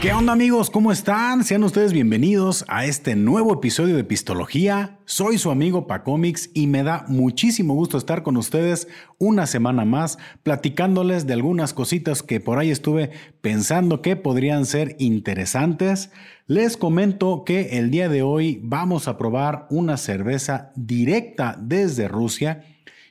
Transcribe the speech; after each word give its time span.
¿Qué 0.00 0.12
onda 0.12 0.32
amigos? 0.32 0.70
¿Cómo 0.70 0.92
están? 0.92 1.42
Sean 1.42 1.64
ustedes 1.64 1.92
bienvenidos 1.92 2.64
a 2.68 2.84
este 2.84 3.16
nuevo 3.16 3.54
episodio 3.54 3.96
de 3.96 4.04
Pistología. 4.04 5.00
Soy 5.06 5.38
su 5.38 5.50
amigo 5.50 5.88
Pacomics 5.88 6.50
y 6.54 6.68
me 6.68 6.84
da 6.84 7.04
muchísimo 7.08 7.74
gusto 7.74 7.98
estar 7.98 8.22
con 8.22 8.36
ustedes 8.36 8.86
una 9.18 9.48
semana 9.48 9.84
más 9.84 10.16
platicándoles 10.44 11.26
de 11.26 11.32
algunas 11.32 11.74
cositas 11.74 12.22
que 12.22 12.38
por 12.38 12.60
ahí 12.60 12.70
estuve 12.70 13.10
pensando 13.40 14.00
que 14.00 14.14
podrían 14.14 14.66
ser 14.66 14.94
interesantes. 15.00 16.12
Les 16.46 16.76
comento 16.76 17.42
que 17.44 17.78
el 17.78 17.90
día 17.90 18.08
de 18.08 18.22
hoy 18.22 18.60
vamos 18.62 19.08
a 19.08 19.18
probar 19.18 19.66
una 19.68 19.96
cerveza 19.96 20.70
directa 20.76 21.56
desde 21.60 22.06
Rusia 22.06 22.62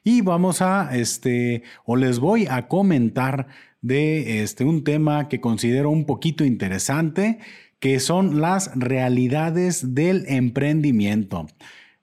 y 0.05 0.21
vamos 0.21 0.61
a, 0.61 0.95
este, 0.95 1.63
o 1.83 1.97
les 1.97 2.19
voy 2.19 2.47
a 2.49 2.69
comentar 2.69 3.47
de 3.81 4.41
este, 4.41 4.63
un 4.63 4.83
tema 4.83 5.29
que 5.29 5.41
considero 5.41 5.89
un 5.89 6.05
poquito 6.05 6.43
interesante, 6.43 7.39
que 7.79 7.99
son 7.99 8.41
las 8.41 8.71
realidades 8.75 9.93
del 9.93 10.25
emprendimiento. 10.27 11.47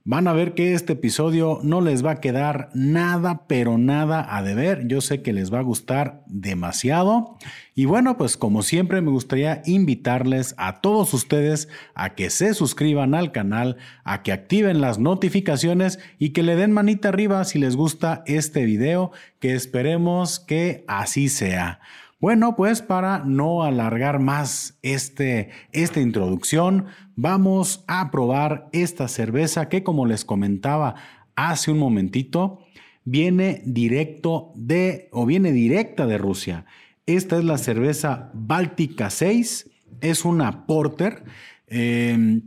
Van 0.06 0.28
a 0.28 0.34
ver 0.34 0.52
que 0.52 0.74
este 0.74 0.92
episodio 0.92 1.60
no 1.62 1.80
les 1.80 2.04
va 2.04 2.10
a 2.10 2.20
quedar 2.20 2.68
nada, 2.74 3.46
pero 3.46 3.78
nada 3.78 4.36
a 4.36 4.42
deber. 4.42 4.86
Yo 4.86 5.00
sé 5.00 5.22
que 5.22 5.32
les 5.32 5.50
va 5.50 5.60
a 5.60 5.62
gustar 5.62 6.22
demasiado. 6.26 7.38
Y 7.74 7.86
bueno, 7.86 8.18
pues 8.18 8.36
como 8.36 8.62
siempre 8.62 9.00
me 9.00 9.10
gustaría 9.10 9.62
invitarles 9.64 10.54
a 10.58 10.82
todos 10.82 11.14
ustedes 11.14 11.70
a 11.94 12.14
que 12.16 12.28
se 12.28 12.52
suscriban 12.52 13.14
al 13.14 13.32
canal, 13.32 13.78
a 14.04 14.22
que 14.22 14.32
activen 14.32 14.82
las 14.82 14.98
notificaciones 14.98 15.98
y 16.18 16.34
que 16.34 16.42
le 16.42 16.56
den 16.56 16.72
manita 16.72 17.08
arriba 17.08 17.42
si 17.44 17.58
les 17.58 17.74
gusta 17.74 18.24
este 18.26 18.66
video, 18.66 19.10
que 19.40 19.54
esperemos 19.54 20.38
que 20.38 20.84
así 20.86 21.30
sea. 21.30 21.80
Bueno, 22.24 22.56
pues 22.56 22.80
para 22.80 23.18
no 23.18 23.64
alargar 23.64 24.18
más 24.18 24.78
este, 24.80 25.50
esta 25.72 26.00
introducción, 26.00 26.86
vamos 27.16 27.84
a 27.86 28.10
probar 28.10 28.70
esta 28.72 29.08
cerveza 29.08 29.68
que 29.68 29.82
como 29.82 30.06
les 30.06 30.24
comentaba 30.24 30.94
hace 31.36 31.70
un 31.70 31.78
momentito, 31.78 32.60
viene 33.04 33.60
directo 33.66 34.52
de 34.54 35.10
o 35.12 35.26
viene 35.26 35.52
directa 35.52 36.06
de 36.06 36.16
Rusia. 36.16 36.64
Esta 37.04 37.36
es 37.36 37.44
la 37.44 37.58
cerveza 37.58 38.30
Báltica 38.32 39.10
6, 39.10 39.70
es 40.00 40.24
una 40.24 40.64
porter. 40.64 41.24
Em, 41.66 42.40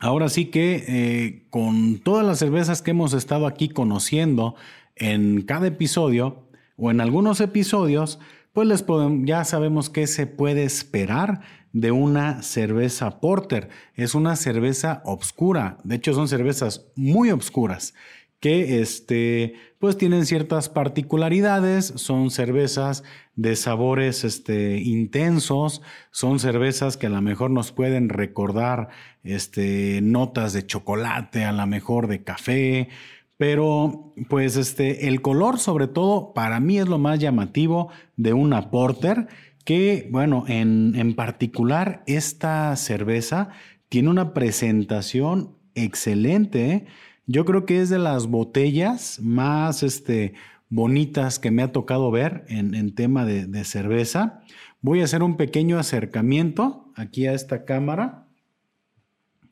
ahora 0.00 0.28
sí 0.28 0.46
que 0.46 0.84
eh, 0.88 1.46
con 1.50 2.00
todas 2.00 2.26
las 2.26 2.40
cervezas 2.40 2.82
que 2.82 2.90
hemos 2.90 3.12
estado 3.12 3.46
aquí 3.46 3.68
conociendo 3.68 4.56
en 4.96 5.42
cada 5.42 5.68
episodio 5.68 6.48
o 6.76 6.90
en 6.90 7.00
algunos 7.00 7.40
episodios, 7.40 8.18
pues 8.56 8.68
les 8.68 8.82
podemos, 8.82 9.20
ya 9.26 9.44
sabemos 9.44 9.90
qué 9.90 10.06
se 10.06 10.26
puede 10.26 10.64
esperar 10.64 11.42
de 11.74 11.90
una 11.90 12.42
cerveza 12.42 13.20
porter. 13.20 13.68
Es 13.96 14.14
una 14.14 14.34
cerveza 14.34 15.02
obscura. 15.04 15.76
De 15.84 15.96
hecho, 15.96 16.14
son 16.14 16.26
cervezas 16.26 16.86
muy 16.96 17.30
obscuras 17.32 17.92
que 18.40 18.80
este, 18.80 19.56
pues 19.78 19.98
tienen 19.98 20.24
ciertas 20.24 20.70
particularidades, 20.70 21.84
son 21.96 22.30
cervezas 22.30 23.04
de 23.34 23.56
sabores 23.56 24.24
este, 24.24 24.78
intensos, 24.78 25.82
son 26.10 26.38
cervezas 26.38 26.96
que 26.96 27.08
a 27.08 27.10
lo 27.10 27.20
mejor 27.20 27.50
nos 27.50 27.72
pueden 27.72 28.08
recordar 28.08 28.88
este, 29.22 30.00
notas 30.00 30.54
de 30.54 30.64
chocolate, 30.64 31.44
a 31.44 31.52
lo 31.52 31.66
mejor 31.66 32.06
de 32.06 32.24
café, 32.24 32.88
pero 33.36 34.14
pues 34.28 34.56
este, 34.56 35.08
el 35.08 35.20
color 35.20 35.58
sobre 35.58 35.88
todo 35.88 36.32
para 36.32 36.60
mí 36.60 36.78
es 36.78 36.88
lo 36.88 36.98
más 36.98 37.18
llamativo 37.18 37.90
de 38.16 38.32
una 38.32 38.70
porter, 38.70 39.28
que 39.64 40.08
bueno, 40.10 40.44
en, 40.46 40.94
en 40.96 41.14
particular 41.14 42.02
esta 42.06 42.74
cerveza 42.76 43.50
tiene 43.88 44.10
una 44.10 44.32
presentación 44.32 45.56
excelente. 45.74 46.86
Yo 47.26 47.44
creo 47.44 47.66
que 47.66 47.80
es 47.80 47.90
de 47.90 47.98
las 47.98 48.28
botellas 48.28 49.20
más 49.20 49.82
este, 49.82 50.34
bonitas 50.68 51.38
que 51.38 51.50
me 51.50 51.62
ha 51.62 51.72
tocado 51.72 52.10
ver 52.10 52.44
en, 52.48 52.74
en 52.74 52.94
tema 52.94 53.24
de, 53.24 53.46
de, 53.46 53.64
cerveza. 53.64 54.40
Voy 54.80 55.00
a 55.00 55.04
hacer 55.04 55.22
un 55.22 55.36
pequeño 55.36 55.78
acercamiento 55.78 56.92
aquí 56.94 57.26
a 57.26 57.32
esta 57.32 57.64
cámara. 57.64 58.28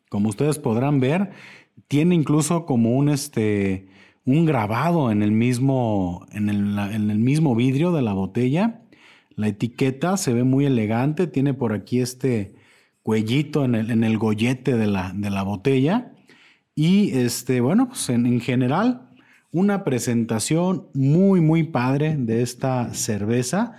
Como 0.08 0.28
ustedes 0.28 0.58
podrán 0.58 1.00
ver, 1.00 1.30
tiene 1.88 2.14
incluso 2.14 2.66
como 2.66 2.96
un, 2.96 3.08
este, 3.08 3.88
un 4.24 4.44
grabado 4.44 5.10
en 5.10 5.22
el, 5.22 5.32
mismo, 5.32 6.26
en, 6.32 6.48
el, 6.48 6.78
en 6.78 7.10
el 7.10 7.18
mismo 7.18 7.54
vidrio 7.54 7.92
de 7.92 8.02
la 8.02 8.12
botella. 8.12 8.82
La 9.36 9.48
etiqueta 9.48 10.16
se 10.16 10.32
ve 10.32 10.44
muy 10.44 10.66
elegante, 10.66 11.26
tiene 11.26 11.54
por 11.54 11.72
aquí 11.72 12.00
este 12.00 12.54
cuellito 13.02 13.64
en 13.64 13.74
el, 13.74 13.90
en 13.90 14.04
el 14.04 14.18
gollete 14.18 14.76
de 14.76 14.86
la, 14.86 15.12
de 15.14 15.30
la, 15.30 15.42
botella. 15.42 16.12
Y 16.74 17.10
este, 17.18 17.60
bueno, 17.60 17.88
pues 17.88 18.08
en, 18.08 18.26
en, 18.26 18.40
general, 18.40 19.10
una 19.52 19.84
presentación 19.84 20.88
muy, 20.94 21.40
muy 21.40 21.64
padre 21.64 22.16
de 22.16 22.42
esta 22.42 22.94
cerveza. 22.94 23.74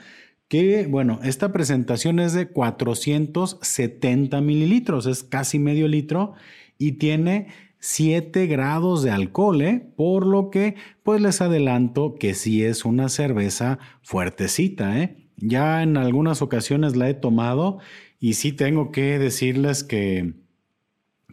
Que 0.47 0.85
bueno, 0.85 1.19
esta 1.23 1.51
presentación 1.51 2.19
es 2.19 2.33
de 2.33 2.50
470 2.50 4.41
mililitros, 4.41 5.07
es 5.07 5.23
casi 5.23 5.57
medio 5.57 5.88
litro 5.88 6.33
y 6.77 6.94
tiene 6.94 7.47
7 7.80 8.47
grados 8.47 9.03
de 9.03 9.12
alcohol, 9.12 9.62
¿eh? 9.62 9.88
por 9.96 10.25
lo 10.25 10.50
que 10.50 10.75
pues 11.03 11.22
les 11.22 11.41
adelanto 11.41 12.16
que 12.16 12.34
sí 12.34 12.63
es 12.63 12.86
una 12.86 13.09
cerveza 13.09 13.80
fuertecita. 14.02 15.00
¿eh? 15.00 15.30
Ya 15.38 15.84
en 15.84 15.97
algunas 15.97 16.41
ocasiones 16.41 16.96
la 16.96 17.09
he 17.09 17.13
tomado 17.13 17.80
y 18.19 18.34
sí 18.34 18.52
tengo 18.52 18.91
que 18.91 19.19
decirles 19.19 19.84
que, 19.84 20.34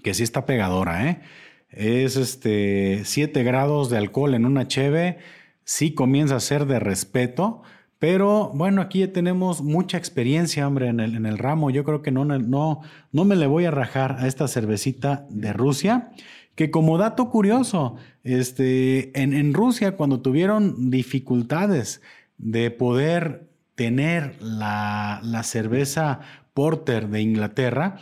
que 0.02 0.14
sí 0.14 0.22
está 0.22 0.44
pegadora. 0.44 1.08
¿eh? 1.08 1.20
Es 1.70 2.16
este 2.16 3.02
7 3.04 3.42
grados 3.44 3.88
de 3.88 3.98
alcohol 3.98 4.34
en 4.34 4.44
una 4.44 4.68
cheve, 4.68 5.18
sí 5.64 5.94
comienza 5.94 6.36
a 6.36 6.40
ser 6.40 6.66
de 6.66 6.80
respeto. 6.80 7.62
Pero 8.02 8.50
bueno, 8.52 8.82
aquí 8.82 8.98
ya 8.98 9.12
tenemos 9.12 9.62
mucha 9.62 9.96
experiencia, 9.96 10.66
hombre, 10.66 10.88
en 10.88 10.98
el, 10.98 11.14
en 11.14 11.24
el 11.24 11.38
ramo. 11.38 11.70
Yo 11.70 11.84
creo 11.84 12.02
que 12.02 12.10
no, 12.10 12.24
no, 12.24 12.80
no 13.12 13.24
me 13.24 13.36
le 13.36 13.46
voy 13.46 13.64
a 13.64 13.70
rajar 13.70 14.16
a 14.18 14.26
esta 14.26 14.48
cervecita 14.48 15.24
de 15.30 15.52
Rusia 15.52 16.10
que 16.56 16.72
como 16.72 16.98
dato 16.98 17.30
curioso, 17.30 17.94
este, 18.24 19.16
en, 19.16 19.32
en 19.32 19.54
Rusia 19.54 19.92
cuando 19.96 20.20
tuvieron 20.20 20.90
dificultades 20.90 22.02
de 22.38 22.72
poder 22.72 23.48
tener 23.76 24.34
la, 24.42 25.20
la 25.22 25.44
cerveza 25.44 26.18
Porter 26.54 27.08
de 27.08 27.20
Inglaterra, 27.20 27.98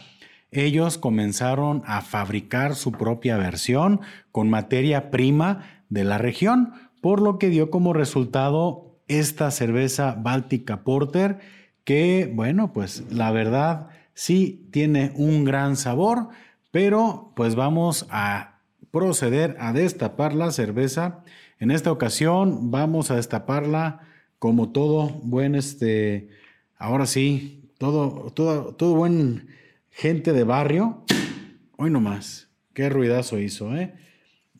ellos 0.50 0.96
comenzaron 0.96 1.82
a 1.84 2.00
fabricar 2.00 2.74
su 2.74 2.90
propia 2.90 3.36
versión 3.36 4.00
con 4.32 4.48
materia 4.48 5.10
prima 5.10 5.84
de 5.90 6.04
la 6.04 6.16
región, 6.16 6.72
por 7.02 7.20
lo 7.20 7.38
que 7.38 7.50
dio 7.50 7.68
como 7.68 7.92
resultado 7.92 8.89
esta 9.10 9.50
cerveza 9.50 10.16
Báltica 10.18 10.84
Porter, 10.84 11.40
que 11.84 12.30
bueno, 12.32 12.72
pues 12.72 13.04
la 13.10 13.32
verdad 13.32 13.88
sí 14.14 14.68
tiene 14.70 15.12
un 15.16 15.44
gran 15.44 15.76
sabor, 15.76 16.28
pero 16.70 17.32
pues 17.34 17.56
vamos 17.56 18.06
a 18.10 18.60
proceder 18.92 19.56
a 19.58 19.72
destapar 19.72 20.34
la 20.34 20.52
cerveza. 20.52 21.24
En 21.58 21.72
esta 21.72 21.90
ocasión 21.90 22.70
vamos 22.70 23.10
a 23.10 23.16
destaparla 23.16 24.00
como 24.38 24.70
todo 24.70 25.08
buen, 25.24 25.56
este, 25.56 26.28
ahora 26.78 27.06
sí, 27.06 27.72
todo, 27.78 28.30
todo, 28.32 28.74
todo 28.74 28.94
buen 28.94 29.48
gente 29.90 30.32
de 30.32 30.44
barrio. 30.44 31.04
Hoy 31.76 31.90
nomás, 31.90 32.48
qué 32.74 32.88
ruidazo 32.88 33.38
hizo, 33.38 33.74
¿eh? 33.76 33.94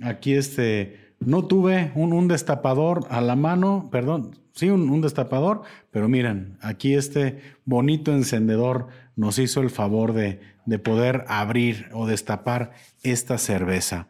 Aquí 0.02 0.32
este, 0.32 1.14
no 1.20 1.44
tuve 1.44 1.92
un, 1.94 2.12
un 2.12 2.26
destapador 2.26 3.06
a 3.10 3.20
la 3.20 3.36
mano, 3.36 3.88
perdón, 3.92 4.39
sí, 4.52 4.70
un, 4.70 5.00
destapador, 5.00 5.62
pero 5.90 6.08
miren, 6.08 6.58
aquí 6.60 6.94
este 6.94 7.40
bonito 7.64 8.12
encendedor 8.12 8.88
nos 9.16 9.38
hizo 9.38 9.60
el 9.60 9.70
favor 9.70 10.12
de, 10.12 10.40
de 10.66 10.78
poder 10.78 11.24
abrir 11.28 11.88
o 11.92 12.06
destapar 12.06 12.72
esta 13.02 13.38
cerveza. 13.38 14.08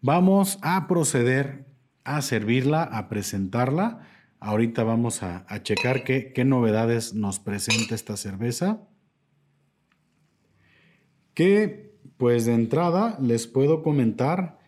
Vamos 0.00 0.58
a 0.62 0.88
proceder 0.88 1.66
a 2.04 2.22
servirla, 2.22 2.82
a 2.82 3.08
presentarla. 3.08 4.08
Ahorita 4.40 4.82
vamos 4.82 5.22
a, 5.22 5.44
a 5.48 5.62
checar 5.62 6.04
qué, 6.04 6.32
qué 6.32 6.44
novedades 6.44 7.14
nos 7.14 7.38
presenta 7.38 7.94
esta 7.94 8.16
cerveza. 8.16 8.80
Que 11.34 11.92
pues 12.16 12.44
de 12.44 12.54
entrada 12.54 13.16
les 13.20 13.46
puedo 13.46 13.82
comentar 13.82 14.58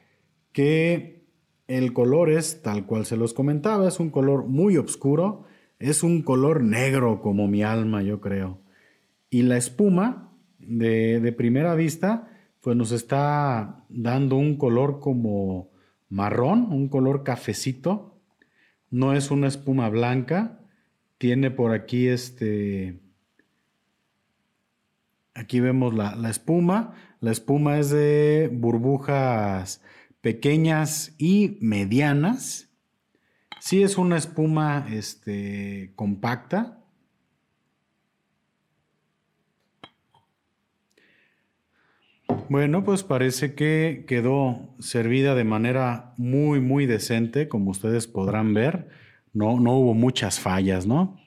que 0.53 1.24
el 1.69 1.93
color 1.93 2.31
es 2.31 2.63
tal 2.63 2.87
cual 2.87 3.07
se 3.07 3.17
los 3.17 3.35
comentaba, 3.35 3.89
es 3.89 4.01
un 4.01 4.11
color 4.11 4.47
muy 4.47 4.77
oscuro, 4.77 5.45
es 5.79 6.03
un 6.03 6.23
color 6.23 6.63
negro 6.63 7.21
como 7.21 7.49
mi 7.49 7.63
alma, 7.63 8.03
yo 8.03 8.21
creo. 8.21 8.61
Y 9.31 9.43
la 9.43 9.57
espuma, 9.57 10.33
de, 10.59 11.21
de 11.21 11.33
primera 11.33 11.75
vista, 11.75 12.29
pues 12.61 12.77
nos 12.77 12.93
está 12.93 13.85
dando 13.89 14.37
un 14.37 14.57
color 14.57 15.01
como 15.01 15.71
marrón, 16.09 16.69
un 16.71 16.89
color 16.89 17.23
cafecito. 17.25 18.19
No 18.91 19.13
es 19.13 19.31
una 19.31 19.49
espuma 19.49 19.89
blanca, 19.89 20.61
tiene 21.19 21.51
por 21.51 21.73
aquí 21.73 22.09
este 22.09 23.01
Aquí 25.35 25.59
vemos 25.59 25.95
la, 25.95 26.15
la 26.15 26.31
espuma. 26.31 26.95
La 27.21 27.33
espuma 27.33 27.79
es 27.79 27.91
de 27.91 28.49
burbujas 28.53 29.83
pequeñas 30.25 31.15
y 31.19 31.59
medianas. 31.61 32.71
Sí 33.61 33.83
es 33.83 33.99
una 33.99 34.17
espuma 34.17 34.87
este, 34.91 35.93
compacta. 35.97 36.83
Bueno, 42.49 42.85
pues 42.85 43.03
parece 43.03 43.55
que 43.55 44.07
quedó 44.09 44.75
servida 44.79 45.35
de 45.35 45.45
manera 45.45 46.15
muy, 46.17 46.59
muy 46.59 46.87
decente, 46.87 47.47
como 47.47 47.73
ustedes 47.73 48.07
podrán 48.07 48.55
ver. 48.55 48.89
No, 49.35 49.61
no 49.61 49.77
hubo 49.77 49.93
muchas 49.93 50.41
fallas, 50.41 50.87
¿no? 50.87 51.19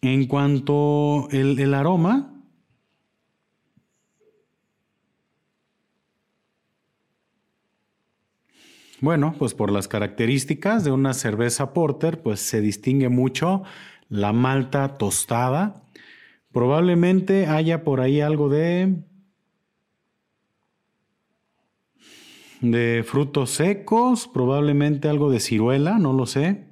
En 0.00 0.26
cuanto 0.26 1.28
el, 1.32 1.58
el 1.58 1.74
aroma, 1.74 2.35
Bueno, 9.00 9.34
pues 9.38 9.52
por 9.52 9.70
las 9.70 9.88
características 9.88 10.82
de 10.82 10.90
una 10.90 11.12
cerveza 11.12 11.74
porter, 11.74 12.22
pues 12.22 12.40
se 12.40 12.62
distingue 12.62 13.10
mucho 13.10 13.62
la 14.08 14.32
malta 14.32 14.96
tostada. 14.96 15.82
Probablemente 16.50 17.46
haya 17.46 17.84
por 17.84 18.00
ahí 18.00 18.20
algo 18.22 18.48
de 18.48 19.04
de 22.62 23.04
frutos 23.06 23.50
secos, 23.50 24.28
probablemente 24.28 25.08
algo 25.08 25.30
de 25.30 25.40
ciruela, 25.40 25.98
no 25.98 26.14
lo 26.14 26.24
sé. 26.24 26.66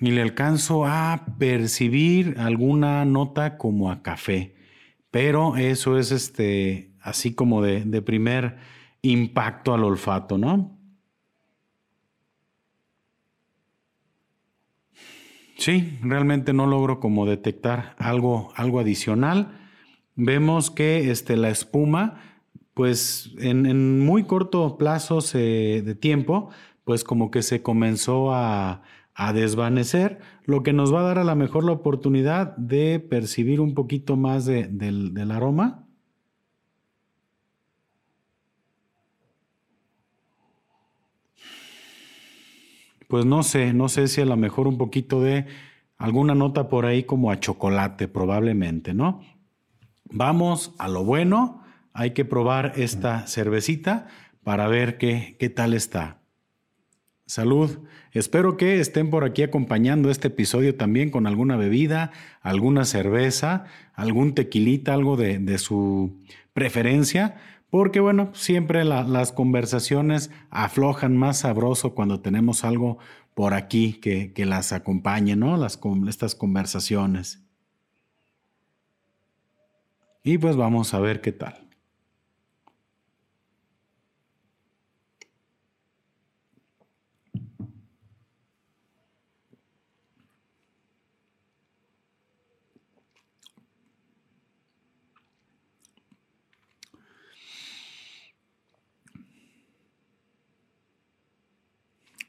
Y 0.00 0.12
le 0.12 0.22
alcanzo 0.22 0.86
a 0.86 1.26
percibir 1.38 2.36
alguna 2.38 3.04
nota 3.04 3.58
como 3.58 3.90
a 3.90 4.02
café. 4.02 4.54
Pero 5.10 5.56
eso 5.56 5.98
es 5.98 6.12
este, 6.12 6.92
así 7.00 7.34
como 7.34 7.62
de, 7.62 8.02
primer 8.02 8.58
impacto 9.02 9.74
al 9.74 9.84
olfato, 9.84 10.38
¿no? 10.38 10.78
Sí, 15.56 15.98
realmente 16.02 16.52
no 16.52 16.66
logro 16.66 17.00
como 17.00 17.26
detectar 17.26 17.94
algo, 17.98 18.52
algo 18.56 18.80
adicional. 18.80 19.58
Vemos 20.14 20.70
que 20.70 21.10
este, 21.10 21.36
la 21.36 21.50
espuma, 21.50 22.22
pues 22.72 23.34
en 23.38 24.00
muy 24.00 24.24
corto 24.24 24.78
plazo 24.78 25.20
de 25.20 25.96
tiempo, 26.00 26.50
pues 26.84 27.04
como 27.04 27.30
que 27.30 27.42
se 27.42 27.62
comenzó 27.62 28.32
a, 28.34 28.82
a 29.22 29.34
desvanecer, 29.34 30.18
lo 30.46 30.62
que 30.62 30.72
nos 30.72 30.94
va 30.94 31.00
a 31.00 31.02
dar 31.02 31.18
a 31.18 31.24
lo 31.24 31.36
mejor 31.36 31.62
la 31.62 31.72
oportunidad 31.72 32.56
de 32.56 32.98
percibir 33.00 33.60
un 33.60 33.74
poquito 33.74 34.16
más 34.16 34.46
del, 34.46 35.12
del 35.12 35.30
aroma. 35.30 35.86
Pues 43.08 43.26
no 43.26 43.42
sé, 43.42 43.74
no 43.74 43.90
sé 43.90 44.08
si 44.08 44.22
a 44.22 44.24
lo 44.24 44.38
mejor 44.38 44.66
un 44.66 44.78
poquito 44.78 45.20
de 45.20 45.44
alguna 45.98 46.34
nota 46.34 46.70
por 46.70 46.86
ahí 46.86 47.04
como 47.04 47.30
a 47.30 47.38
chocolate, 47.38 48.08
probablemente, 48.08 48.94
¿no? 48.94 49.20
Vamos 50.04 50.74
a 50.78 50.88
lo 50.88 51.04
bueno, 51.04 51.62
hay 51.92 52.12
que 52.12 52.24
probar 52.24 52.72
esta 52.76 53.26
cervecita 53.26 54.06
para 54.44 54.66
ver 54.66 54.96
qué, 54.96 55.36
qué 55.38 55.50
tal 55.50 55.74
está. 55.74 56.19
Salud. 57.30 57.78
Espero 58.10 58.56
que 58.56 58.80
estén 58.80 59.08
por 59.08 59.22
aquí 59.22 59.44
acompañando 59.44 60.10
este 60.10 60.26
episodio 60.26 60.74
también 60.74 61.10
con 61.10 61.28
alguna 61.28 61.56
bebida, 61.56 62.10
alguna 62.42 62.84
cerveza, 62.84 63.66
algún 63.94 64.34
tequilita, 64.34 64.94
algo 64.94 65.16
de, 65.16 65.56
su 65.58 66.18
preferencia, 66.54 67.36
porque 67.70 68.00
bueno, 68.00 68.30
siempre 68.34 68.82
las 68.84 69.30
conversaciones 69.30 70.32
aflojan 70.50 71.16
más 71.16 71.38
sabroso 71.38 71.94
cuando 71.94 72.18
tenemos 72.18 72.64
algo 72.64 72.98
por 73.34 73.54
aquí 73.54 73.92
que, 73.92 74.32
que 74.32 74.44
las 74.44 74.72
acompañe, 74.72 75.36
¿no? 75.36 75.56
Las, 75.56 75.78
estas 76.08 76.34
conversaciones. 76.34 77.44
Y 80.24 80.36
pues 80.36 80.56
vamos 80.56 80.94
a 80.94 80.98
ver 80.98 81.20
qué 81.20 81.30
tal. 81.30 81.69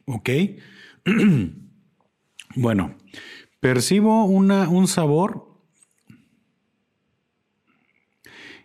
¿Ok? 0.06 0.30
bueno, 2.56 2.96
percibo 3.60 4.26
un 4.26 4.88
sabor 4.88 5.52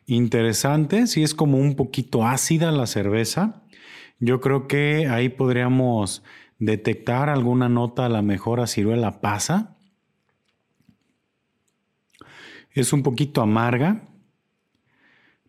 interesante, 0.06 1.06
si 1.06 1.22
es 1.22 1.34
como 1.34 1.58
un 1.58 1.74
poquito 1.74 2.24
ácida 2.24 2.70
la 2.72 2.86
cerveza. 2.86 3.62
Yo 4.18 4.40
creo 4.40 4.66
que 4.66 5.08
ahí 5.08 5.28
podríamos 5.28 6.22
detectar 6.58 7.28
alguna 7.28 7.68
nota 7.68 8.06
a 8.06 8.08
la 8.08 8.22
mejor 8.22 8.60
a 8.60 8.66
ciruela 8.66 9.20
pasa. 9.20 9.76
Es 12.70 12.92
un 12.92 13.02
poquito 13.02 13.42
amarga. 13.42 14.08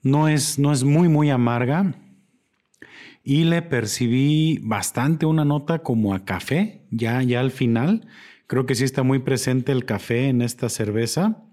No 0.02 0.28
es, 0.28 0.60
no 0.60 0.72
es 0.72 0.84
muy, 0.84 1.08
muy 1.08 1.30
amarga 1.30 1.94
y 3.30 3.44
le 3.44 3.62
percibí 3.62 4.58
bastante 4.60 5.26
una 5.26 5.44
nota 5.44 5.80
como 5.80 6.14
a 6.14 6.24
café, 6.24 6.86
ya, 6.92 7.22
ya 7.24 7.42
al 7.42 7.52
final. 7.52 8.08
Creo 8.48 8.66
que 8.66 8.74
sí 8.74 8.86
está 8.86 9.04
muy 9.04 9.20
presente 9.20 9.74
el 9.74 9.84
café 9.84 10.30
en 10.30 10.42
esta 10.42 10.70
cerveza. 10.70 11.44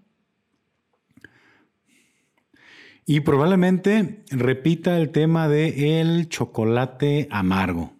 Y 3.06 3.20
probablemente 3.20 4.24
repita 4.30 4.96
el 4.96 5.10
tema 5.10 5.48
de 5.48 6.00
el 6.00 6.28
chocolate 6.28 7.26
amargo. 7.32 7.92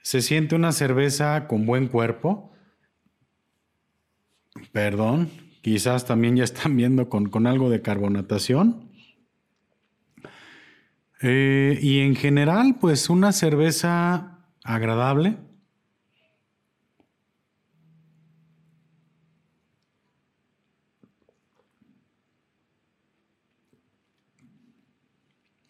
Se 0.00 0.22
siente 0.22 0.54
una 0.54 0.70
cerveza 0.70 1.48
con 1.48 1.66
buen 1.66 1.88
cuerpo. 1.88 2.52
Perdón, 4.70 5.28
quizás 5.60 6.06
también 6.06 6.36
ya 6.36 6.44
están 6.44 6.76
viendo 6.76 7.08
con, 7.08 7.30
con 7.30 7.48
algo 7.48 7.68
de 7.68 7.82
carbonatación. 7.82 8.91
Eh, 11.22 11.78
y 11.80 12.00
en 12.00 12.16
general, 12.16 12.76
pues 12.80 13.08
una 13.08 13.32
cerveza 13.32 14.38
agradable. 14.64 15.36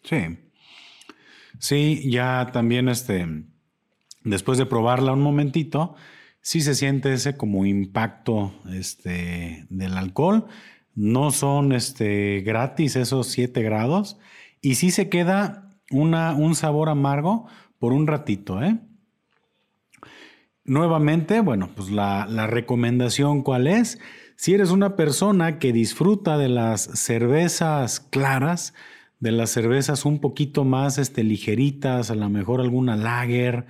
Sí. 0.03 0.37
Sí, 1.59 2.09
ya 2.11 2.49
también 2.51 2.89
este, 2.89 3.25
después 4.23 4.57
de 4.57 4.65
probarla 4.65 5.13
un 5.13 5.21
momentito, 5.21 5.95
sí 6.41 6.61
se 6.61 6.75
siente 6.75 7.13
ese 7.13 7.37
como 7.37 7.65
impacto 7.65 8.53
este, 8.71 9.65
del 9.69 9.97
alcohol. 9.97 10.47
No 10.95 11.31
son 11.31 11.71
este, 11.73 12.41
gratis 12.41 12.95
esos 12.95 13.27
7 13.27 13.61
grados 13.63 14.17
y 14.63 14.75
sí 14.75 14.89
se 14.89 15.09
queda 15.09 15.69
una, 15.91 16.33
un 16.33 16.55
sabor 16.55 16.89
amargo 16.89 17.45
por 17.77 17.91
un 17.91 18.07
ratito, 18.07 18.63
¿eh? 18.63 18.79
Nuevamente, 20.63 21.41
bueno, 21.41 21.69
pues 21.75 21.91
la, 21.91 22.25
la, 22.29 22.47
recomendación 22.47 23.41
cuál 23.43 23.67
es? 23.67 23.99
Si 24.37 24.53
eres 24.53 24.71
una 24.71 24.95
persona 24.95 25.59
que 25.59 25.73
disfruta 25.73 26.37
de 26.37 26.47
las 26.47 26.81
cervezas 26.81 27.99
claras, 27.99 28.73
de 29.19 29.33
las 29.33 29.49
cervezas 29.49 30.05
un 30.05 30.19
poquito 30.19 30.63
más 30.63 30.97
este, 30.97 31.25
ligeritas, 31.25 32.09
a 32.09 32.15
lo 32.15 32.29
mejor 32.29 32.61
alguna 32.61 32.95
lager, 32.95 33.65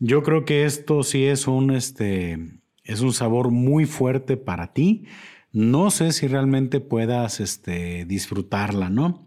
yo 0.00 0.24
creo 0.24 0.44
que 0.44 0.64
esto 0.64 1.04
sí 1.04 1.24
es 1.24 1.46
un, 1.46 1.70
este, 1.70 2.58
es 2.82 3.00
un 3.02 3.12
sabor 3.12 3.52
muy 3.52 3.84
fuerte 3.86 4.36
para 4.36 4.72
ti. 4.72 5.04
No 5.52 5.92
sé 5.92 6.10
si 6.10 6.26
realmente 6.26 6.80
puedas 6.80 7.38
este, 7.38 8.04
disfrutarla, 8.06 8.90
¿no? 8.90 9.24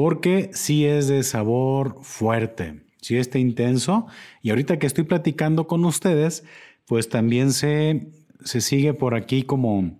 Porque 0.00 0.50
sí 0.52 0.86
es 0.86 1.08
de 1.08 1.24
sabor 1.24 1.98
fuerte, 2.02 2.84
sí 3.00 3.16
está 3.16 3.40
intenso. 3.40 4.06
Y 4.42 4.50
ahorita 4.50 4.78
que 4.78 4.86
estoy 4.86 5.02
platicando 5.02 5.66
con 5.66 5.84
ustedes, 5.84 6.44
pues 6.86 7.08
también 7.08 7.52
se, 7.52 8.12
se 8.44 8.60
sigue 8.60 8.94
por 8.94 9.16
aquí 9.16 9.42
como 9.42 9.98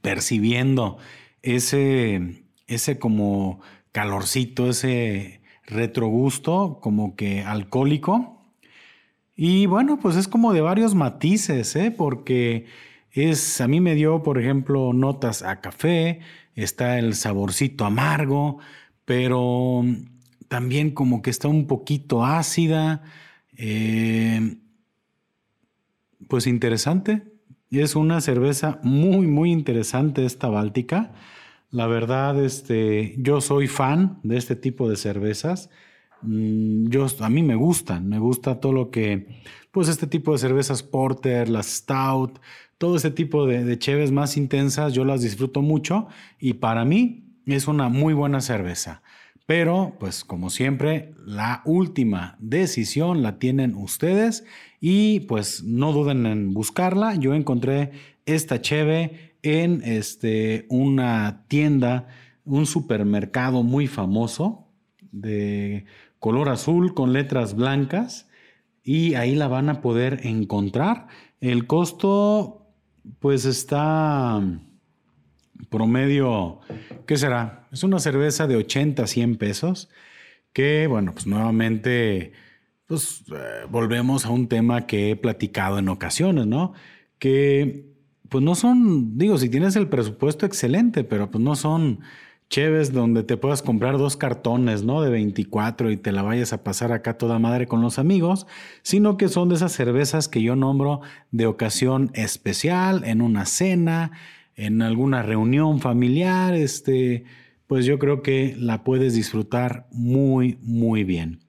percibiendo 0.00 0.96
ese, 1.42 2.46
ese 2.66 2.98
como 2.98 3.60
calorcito, 3.92 4.70
ese 4.70 5.42
retrogusto 5.66 6.78
como 6.80 7.14
que 7.14 7.42
alcohólico. 7.42 8.42
Y 9.36 9.66
bueno, 9.66 9.98
pues 10.00 10.16
es 10.16 10.28
como 10.28 10.54
de 10.54 10.62
varios 10.62 10.94
matices, 10.94 11.76
¿eh? 11.76 11.90
porque 11.90 12.64
es, 13.10 13.60
a 13.60 13.68
mí 13.68 13.82
me 13.82 13.96
dio, 13.96 14.22
por 14.22 14.38
ejemplo, 14.40 14.94
notas 14.94 15.42
a 15.42 15.60
café, 15.60 16.20
está 16.54 16.98
el 16.98 17.14
saborcito 17.14 17.84
amargo, 17.84 18.60
pero 19.04 19.84
también 20.48 20.90
como 20.92 21.22
que 21.22 21.30
está 21.30 21.48
un 21.48 21.66
poquito 21.66 22.24
ácida. 22.24 23.02
Eh, 23.56 24.56
pues 26.28 26.46
interesante. 26.46 27.22
Es 27.70 27.96
una 27.96 28.20
cerveza 28.20 28.78
muy, 28.82 29.26
muy 29.26 29.50
interesante 29.50 30.24
esta 30.24 30.48
Báltica. 30.48 31.12
La 31.70 31.86
verdad, 31.86 32.42
este, 32.42 33.16
yo 33.18 33.40
soy 33.40 33.66
fan 33.66 34.20
de 34.22 34.36
este 34.36 34.54
tipo 34.54 34.88
de 34.88 34.96
cervezas. 34.96 35.70
Mm, 36.22 36.88
yo, 36.88 37.06
a 37.20 37.28
mí 37.28 37.42
me 37.42 37.56
gustan, 37.56 38.08
me 38.08 38.18
gusta 38.18 38.60
todo 38.60 38.72
lo 38.72 38.90
que, 38.90 39.26
pues 39.72 39.88
este 39.88 40.06
tipo 40.06 40.32
de 40.32 40.38
cervezas 40.38 40.82
porter, 40.82 41.48
las 41.48 41.66
stout, 41.66 42.38
todo 42.78 42.96
ese 42.96 43.10
tipo 43.10 43.46
de, 43.46 43.64
de 43.64 44.10
más 44.12 44.36
intensas, 44.36 44.92
yo 44.92 45.04
las 45.04 45.22
disfruto 45.22 45.62
mucho 45.62 46.06
y 46.38 46.54
para 46.54 46.84
mí 46.84 47.23
es 47.46 47.68
una 47.68 47.88
muy 47.88 48.14
buena 48.14 48.40
cerveza. 48.40 49.02
Pero, 49.46 49.96
pues 50.00 50.24
como 50.24 50.48
siempre, 50.48 51.14
la 51.26 51.60
última 51.66 52.36
decisión 52.40 53.22
la 53.22 53.38
tienen 53.38 53.74
ustedes 53.74 54.44
y 54.80 55.20
pues 55.20 55.62
no 55.62 55.92
duden 55.92 56.24
en 56.24 56.54
buscarla. 56.54 57.14
Yo 57.14 57.34
encontré 57.34 57.92
esta 58.24 58.62
cheve 58.62 59.36
en 59.42 59.82
este, 59.84 60.64
una 60.70 61.44
tienda, 61.48 62.08
un 62.46 62.64
supermercado 62.64 63.62
muy 63.62 63.86
famoso 63.86 64.68
de 65.12 65.84
color 66.18 66.48
azul 66.48 66.94
con 66.94 67.12
letras 67.12 67.54
blancas 67.54 68.28
y 68.82 69.14
ahí 69.14 69.34
la 69.34 69.48
van 69.48 69.68
a 69.68 69.82
poder 69.82 70.20
encontrar. 70.26 71.08
El 71.40 71.66
costo 71.66 72.66
pues 73.18 73.44
está 73.44 74.42
promedio, 75.70 76.60
¿qué 77.06 77.16
será? 77.16 77.68
Es 77.72 77.82
una 77.82 77.98
cerveza 77.98 78.46
de 78.46 78.56
80 78.56 79.02
a 79.02 79.06
100 79.06 79.36
pesos 79.36 79.88
que, 80.52 80.86
bueno, 80.86 81.12
pues 81.12 81.26
nuevamente, 81.26 82.32
pues 82.86 83.24
eh, 83.32 83.66
volvemos 83.68 84.24
a 84.26 84.30
un 84.30 84.48
tema 84.48 84.86
que 84.86 85.10
he 85.10 85.16
platicado 85.16 85.78
en 85.78 85.88
ocasiones, 85.88 86.46
¿no? 86.46 86.74
Que 87.18 87.92
pues 88.28 88.42
no 88.42 88.54
son, 88.54 89.18
digo, 89.18 89.38
si 89.38 89.48
tienes 89.48 89.76
el 89.76 89.88
presupuesto 89.88 90.46
excelente, 90.46 91.04
pero 91.04 91.30
pues 91.30 91.42
no 91.42 91.54
son 91.54 92.00
cheves 92.50 92.92
donde 92.92 93.22
te 93.22 93.36
puedas 93.36 93.62
comprar 93.62 93.98
dos 93.98 94.16
cartones, 94.16 94.84
¿no? 94.84 95.02
De 95.02 95.10
24 95.10 95.90
y 95.90 95.96
te 95.96 96.12
la 96.12 96.22
vayas 96.22 96.52
a 96.52 96.62
pasar 96.62 96.92
acá 96.92 97.18
toda 97.18 97.38
madre 97.38 97.66
con 97.66 97.80
los 97.80 97.98
amigos, 97.98 98.46
sino 98.82 99.16
que 99.16 99.28
son 99.28 99.48
de 99.48 99.56
esas 99.56 99.72
cervezas 99.72 100.28
que 100.28 100.42
yo 100.42 100.56
nombro 100.56 101.00
de 101.30 101.46
ocasión 101.46 102.10
especial, 102.14 103.02
en 103.04 103.22
una 103.22 103.46
cena, 103.46 104.12
en 104.56 104.82
alguna 104.82 105.22
reunión 105.22 105.80
familiar, 105.80 106.54
este, 106.54 107.24
pues 107.66 107.86
yo 107.86 107.98
creo 107.98 108.22
que 108.22 108.54
la 108.58 108.84
puedes 108.84 109.14
disfrutar 109.14 109.86
muy, 109.90 110.58
muy 110.62 111.04
bien. 111.04 111.40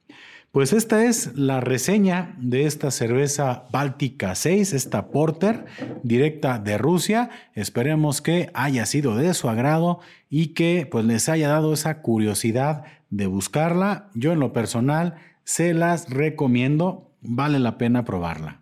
Pues 0.56 0.72
esta 0.72 1.04
es 1.04 1.36
la 1.36 1.60
reseña 1.60 2.34
de 2.40 2.66
esta 2.66 2.90
cerveza 2.90 3.66
Báltica 3.74 4.36
6, 4.36 4.72
esta 4.72 5.08
Porter 5.08 5.66
directa 6.02 6.60
de 6.60 6.78
Rusia. 6.78 7.30
Esperemos 7.56 8.22
que 8.22 8.52
haya 8.54 8.86
sido 8.86 9.18
de 9.18 9.34
su 9.34 9.50
agrado 9.50 10.00
y 10.30 10.54
que 10.54 10.88
pues 10.90 11.04
les 11.04 11.28
haya 11.28 11.50
dado 11.50 11.74
esa 11.74 12.02
curiosidad 12.02 12.86
de 13.10 13.28
buscarla. 13.28 14.10
Yo 14.14 14.32
en 14.32 14.40
lo 14.40 14.54
personal 14.54 15.16
se 15.44 15.74
las 15.74 16.10
recomiendo, 16.10 17.12
vale 17.20 17.60
la 17.60 17.78
pena 17.78 18.06
probarla. 18.06 18.62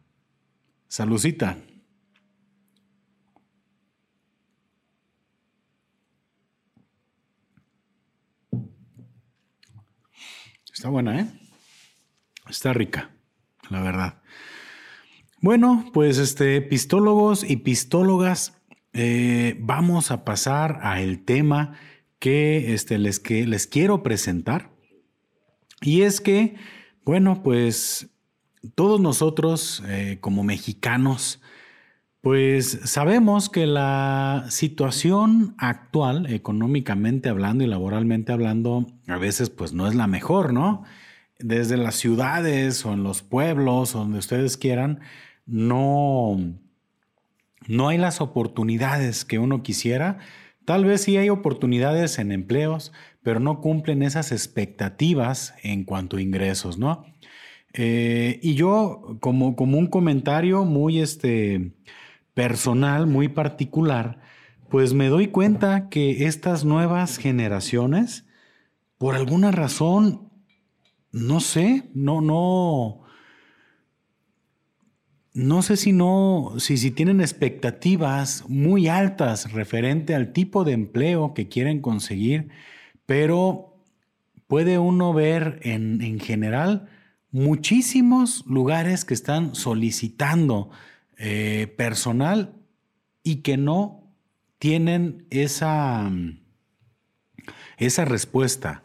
Salucita. 0.88 1.57
Está 10.83 10.91
buena, 10.91 11.17
¿eh? 11.17 11.27
Está 12.49 12.73
rica, 12.73 13.09
la 13.69 13.81
verdad. 13.81 14.21
Bueno, 15.39 15.89
pues 15.93 16.17
este, 16.17 16.61
pistólogos 16.61 17.49
y 17.49 17.55
pistólogas, 17.55 18.61
eh, 18.91 19.55
vamos 19.61 20.11
a 20.11 20.25
pasar 20.25 20.81
al 20.83 21.19
tema 21.19 21.77
que, 22.19 22.73
este, 22.73 22.97
les, 22.97 23.21
que 23.21 23.47
les 23.47 23.65
quiero 23.65 24.03
presentar. 24.03 24.71
Y 25.79 26.01
es 26.01 26.19
que, 26.19 26.57
bueno, 27.05 27.43
pues 27.43 28.09
todos 28.75 28.99
nosotros 28.99 29.81
eh, 29.87 30.17
como 30.19 30.43
mexicanos, 30.43 31.41
pues 32.23 32.79
sabemos 32.85 33.49
que 33.49 33.65
la 33.65 34.45
situación 34.47 35.55
actual, 35.57 36.31
económicamente 36.31 37.27
hablando 37.27 37.65
y 37.65 37.67
laboralmente 37.67 38.31
hablando, 38.31 38.87
a 39.07 39.17
veces 39.17 39.49
pues 39.49 39.73
no 39.73 39.89
es 39.89 39.95
la 39.95 40.07
mejor, 40.07 40.53
¿no? 40.53 40.85
Desde 41.39 41.75
las 41.75 41.95
ciudades 41.95 42.85
o 42.85 42.93
en 42.93 43.03
los 43.03 43.23
pueblos, 43.23 43.91
donde 43.91 44.19
ustedes 44.19 44.55
quieran, 44.55 45.01
no, 45.45 46.37
no 47.67 47.89
hay 47.89 47.97
las 47.97 48.21
oportunidades 48.21 49.25
que 49.25 49.37
uno 49.37 49.61
quisiera. 49.61 50.19
Tal 50.63 50.85
vez 50.85 51.01
sí 51.01 51.17
hay 51.17 51.27
oportunidades 51.27 52.19
en 52.19 52.31
empleos, 52.31 52.93
pero 53.21 53.41
no 53.41 53.59
cumplen 53.59 54.01
esas 54.01 54.31
expectativas 54.31 55.55
en 55.61 55.83
cuanto 55.83 56.15
a 56.15 56.21
ingresos, 56.21 56.77
¿no? 56.77 57.05
Eh, 57.73 58.39
y 58.41 58.53
yo, 58.55 59.17
como, 59.19 59.57
como 59.57 59.77
un 59.77 59.87
comentario 59.87 60.63
muy, 60.63 61.01
este, 61.01 61.73
personal 62.33 63.07
muy 63.07 63.27
particular, 63.27 64.19
pues 64.69 64.93
me 64.93 65.07
doy 65.07 65.27
cuenta 65.27 65.89
que 65.89 66.25
estas 66.25 66.65
nuevas 66.65 67.17
generaciones, 67.17 68.25
por 68.97 69.15
alguna 69.15 69.51
razón, 69.51 70.29
no 71.11 71.39
sé, 71.41 71.91
no, 71.93 72.21
no, 72.21 73.03
no 75.33 75.61
sé 75.61 75.77
si 75.77 75.91
no, 75.91 76.53
si, 76.57 76.77
si 76.77 76.89
tienen 76.89 77.21
expectativas 77.21 78.45
muy 78.47 78.87
altas 78.87 79.51
referente 79.51 80.15
al 80.15 80.33
tipo 80.33 80.63
de 80.63 80.71
empleo 80.73 81.33
que 81.35 81.47
quieren 81.47 81.81
conseguir, 81.81 82.49
pero 83.05 83.75
puede 84.47 84.79
uno 84.79 85.13
ver 85.13 85.59
en, 85.61 86.01
en 86.01 86.19
general 86.19 86.89
muchísimos 87.31 88.43
lugares 88.47 89.05
que 89.05 89.13
están 89.13 89.55
solicitando 89.55 90.69
eh, 91.17 91.74
personal 91.77 92.55
y 93.24 93.38
que 93.38 93.58
no 93.58 94.13
tienen 94.60 95.25
esa, 95.29 96.12
esa 97.77 98.05
respuesta. 98.05 98.84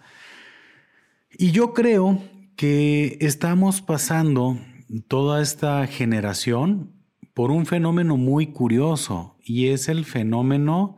Y 1.36 1.52
yo 1.52 1.72
creo 1.74 2.20
que 2.56 3.18
estamos 3.20 3.80
pasando 3.82 4.58
toda 5.06 5.42
esta 5.42 5.86
generación 5.86 6.92
por 7.34 7.52
un 7.52 7.66
fenómeno 7.66 8.16
muy 8.16 8.48
curioso 8.48 9.36
y 9.44 9.68
es 9.68 9.88
el 9.88 10.04
fenómeno 10.04 10.96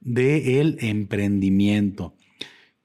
del 0.00 0.76
emprendimiento. 0.80 2.14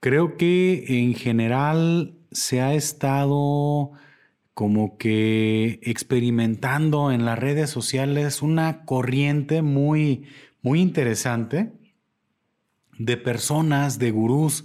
Creo 0.00 0.36
que 0.36 0.84
en 0.88 1.14
general 1.14 2.18
se 2.32 2.60
ha 2.60 2.74
estado 2.74 3.92
como 4.56 4.96
que 4.96 5.80
experimentando 5.82 7.12
en 7.12 7.26
las 7.26 7.38
redes 7.38 7.68
sociales 7.68 8.40
una 8.40 8.86
corriente 8.86 9.60
muy, 9.60 10.24
muy 10.62 10.80
interesante 10.80 11.72
de 12.98 13.18
personas, 13.18 13.98
de 13.98 14.12
gurús 14.12 14.64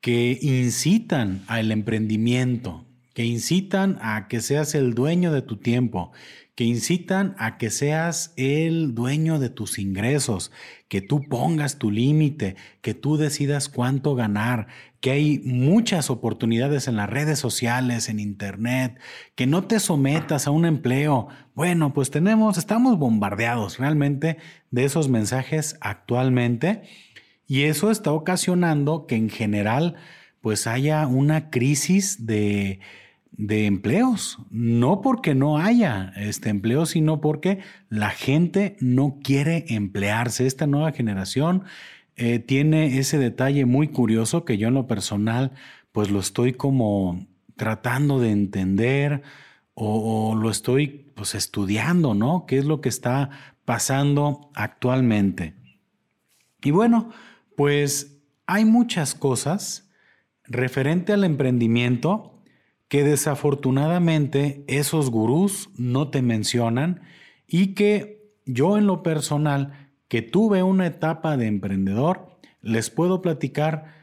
que 0.00 0.38
incitan 0.40 1.44
al 1.46 1.72
emprendimiento, 1.72 2.86
que 3.12 3.26
incitan 3.26 3.98
a 4.00 4.28
que 4.28 4.40
seas 4.40 4.74
el 4.74 4.94
dueño 4.94 5.30
de 5.30 5.42
tu 5.42 5.58
tiempo, 5.58 6.12
que 6.54 6.64
incitan 6.64 7.34
a 7.36 7.58
que 7.58 7.68
seas 7.68 8.32
el 8.38 8.94
dueño 8.94 9.38
de 9.38 9.50
tus 9.50 9.78
ingresos, 9.78 10.52
que 10.88 11.02
tú 11.02 11.20
pongas 11.28 11.78
tu 11.78 11.90
límite, 11.90 12.56
que 12.80 12.94
tú 12.94 13.18
decidas 13.18 13.68
cuánto 13.68 14.14
ganar, 14.14 14.68
que 15.02 15.10
hay 15.10 15.40
muchas 15.40 16.10
oportunidades 16.10 16.86
en 16.86 16.96
las 16.96 17.10
redes 17.10 17.40
sociales, 17.40 18.08
en 18.08 18.20
internet, 18.20 19.00
que 19.34 19.48
no 19.48 19.64
te 19.64 19.80
sometas 19.80 20.46
a 20.46 20.52
un 20.52 20.64
empleo. 20.64 21.26
Bueno, 21.56 21.92
pues 21.92 22.10
tenemos, 22.10 22.56
estamos 22.56 22.98
bombardeados 22.98 23.78
realmente 23.78 24.38
de 24.70 24.84
esos 24.84 25.08
mensajes 25.08 25.76
actualmente 25.80 26.82
y 27.48 27.62
eso 27.62 27.90
está 27.90 28.12
ocasionando 28.12 29.06
que 29.08 29.16
en 29.16 29.28
general 29.28 29.96
pues 30.40 30.68
haya 30.68 31.04
una 31.08 31.50
crisis 31.50 32.24
de 32.24 32.78
de 33.32 33.64
empleos, 33.64 34.38
no 34.50 35.00
porque 35.00 35.34
no 35.34 35.58
haya 35.58 36.12
este 36.16 36.50
empleo, 36.50 36.84
sino 36.84 37.20
porque 37.20 37.60
la 37.88 38.10
gente 38.10 38.76
no 38.78 39.18
quiere 39.22 39.64
emplearse. 39.68 40.46
Esta 40.46 40.66
nueva 40.66 40.92
generación 40.92 41.64
eh, 42.24 42.38
tiene 42.38 42.98
ese 42.98 43.18
detalle 43.18 43.66
muy 43.66 43.88
curioso 43.88 44.44
que 44.44 44.56
yo 44.56 44.68
en 44.68 44.74
lo 44.74 44.86
personal 44.86 45.50
pues 45.90 46.08
lo 46.08 46.20
estoy 46.20 46.52
como 46.52 47.26
tratando 47.56 48.20
de 48.20 48.30
entender 48.30 49.22
o, 49.74 50.36
lo 50.36 50.48
estoy 50.48 51.10
pues, 51.16 51.34
estudiando, 51.34 52.14
¿no? 52.14 52.46
¿Qué 52.46 52.58
es 52.58 52.64
lo 52.64 52.80
que 52.80 52.90
está 52.90 53.30
pasando 53.64 54.52
actualmente? 54.54 55.56
Y 56.62 56.70
bueno, 56.70 57.10
pues 57.56 58.22
hay 58.46 58.66
muchas 58.66 59.16
cosas 59.16 59.90
referente 60.44 61.12
al 61.12 61.24
emprendimiento 61.24 62.40
que 62.86 63.02
desafortunadamente 63.02 64.64
esos 64.68 65.10
gurús 65.10 65.70
no 65.76 66.10
te 66.10 66.22
mencionan 66.22 67.00
y 67.48 67.74
que 67.74 68.32
yo 68.44 68.78
en 68.78 68.86
lo 68.86 69.02
personal, 69.02 69.81
que 70.12 70.20
tuve 70.20 70.62
una 70.62 70.86
etapa 70.86 71.38
de 71.38 71.46
emprendedor, 71.46 72.36
les 72.60 72.90
puedo 72.90 73.22
platicar 73.22 73.94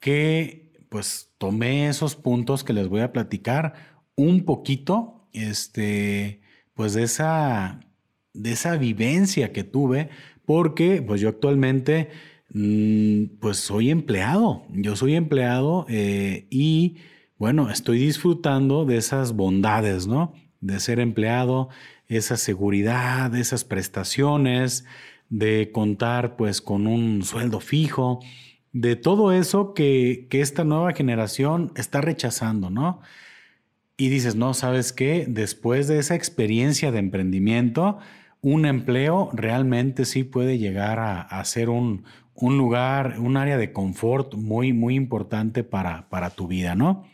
que 0.00 0.72
pues 0.88 1.34
tomé 1.36 1.90
esos 1.90 2.16
puntos 2.16 2.64
que 2.64 2.72
les 2.72 2.88
voy 2.88 3.02
a 3.02 3.12
platicar 3.12 3.74
un 4.16 4.46
poquito, 4.46 5.28
este, 5.34 6.40
pues 6.72 6.94
de 6.94 7.02
esa, 7.02 7.80
de 8.32 8.52
esa 8.52 8.78
vivencia 8.78 9.52
que 9.52 9.62
tuve, 9.62 10.08
porque 10.46 11.02
pues 11.02 11.20
yo 11.20 11.28
actualmente 11.28 12.08
mm, 12.48 13.36
pues 13.38 13.58
soy 13.58 13.90
empleado, 13.90 14.64
yo 14.70 14.96
soy 14.96 15.16
empleado 15.16 15.84
eh, 15.90 16.46
y 16.48 16.96
bueno, 17.36 17.68
estoy 17.68 17.98
disfrutando 17.98 18.86
de 18.86 18.96
esas 18.96 19.34
bondades, 19.34 20.06
¿no? 20.06 20.32
De 20.62 20.80
ser 20.80 20.98
empleado, 20.98 21.68
esa 22.06 22.38
seguridad, 22.38 23.36
esas 23.36 23.64
prestaciones, 23.64 24.86
de 25.28 25.70
contar 25.72 26.36
pues 26.36 26.60
con 26.62 26.86
un 26.86 27.22
sueldo 27.22 27.60
fijo, 27.60 28.20
de 28.72 28.96
todo 28.96 29.32
eso 29.32 29.74
que, 29.74 30.26
que 30.30 30.40
esta 30.40 30.64
nueva 30.64 30.92
generación 30.92 31.72
está 31.74 32.00
rechazando, 32.00 32.70
¿no? 32.70 33.00
Y 33.96 34.10
dices, 34.10 34.36
no, 34.36 34.54
¿sabes 34.54 34.92
qué? 34.92 35.26
Después 35.28 35.88
de 35.88 35.98
esa 35.98 36.14
experiencia 36.14 36.92
de 36.92 36.98
emprendimiento, 36.98 37.98
un 38.40 38.66
empleo 38.66 39.30
realmente 39.32 40.04
sí 40.04 40.22
puede 40.22 40.58
llegar 40.58 41.00
a, 41.00 41.44
ser 41.44 41.68
un, 41.68 42.04
un, 42.34 42.56
lugar, 42.56 43.16
un 43.18 43.36
área 43.36 43.58
de 43.58 43.72
confort 43.72 44.34
muy, 44.34 44.72
muy 44.72 44.94
importante 44.94 45.64
para, 45.64 46.08
para 46.08 46.30
tu 46.30 46.46
vida, 46.46 46.76
¿no? 46.76 47.04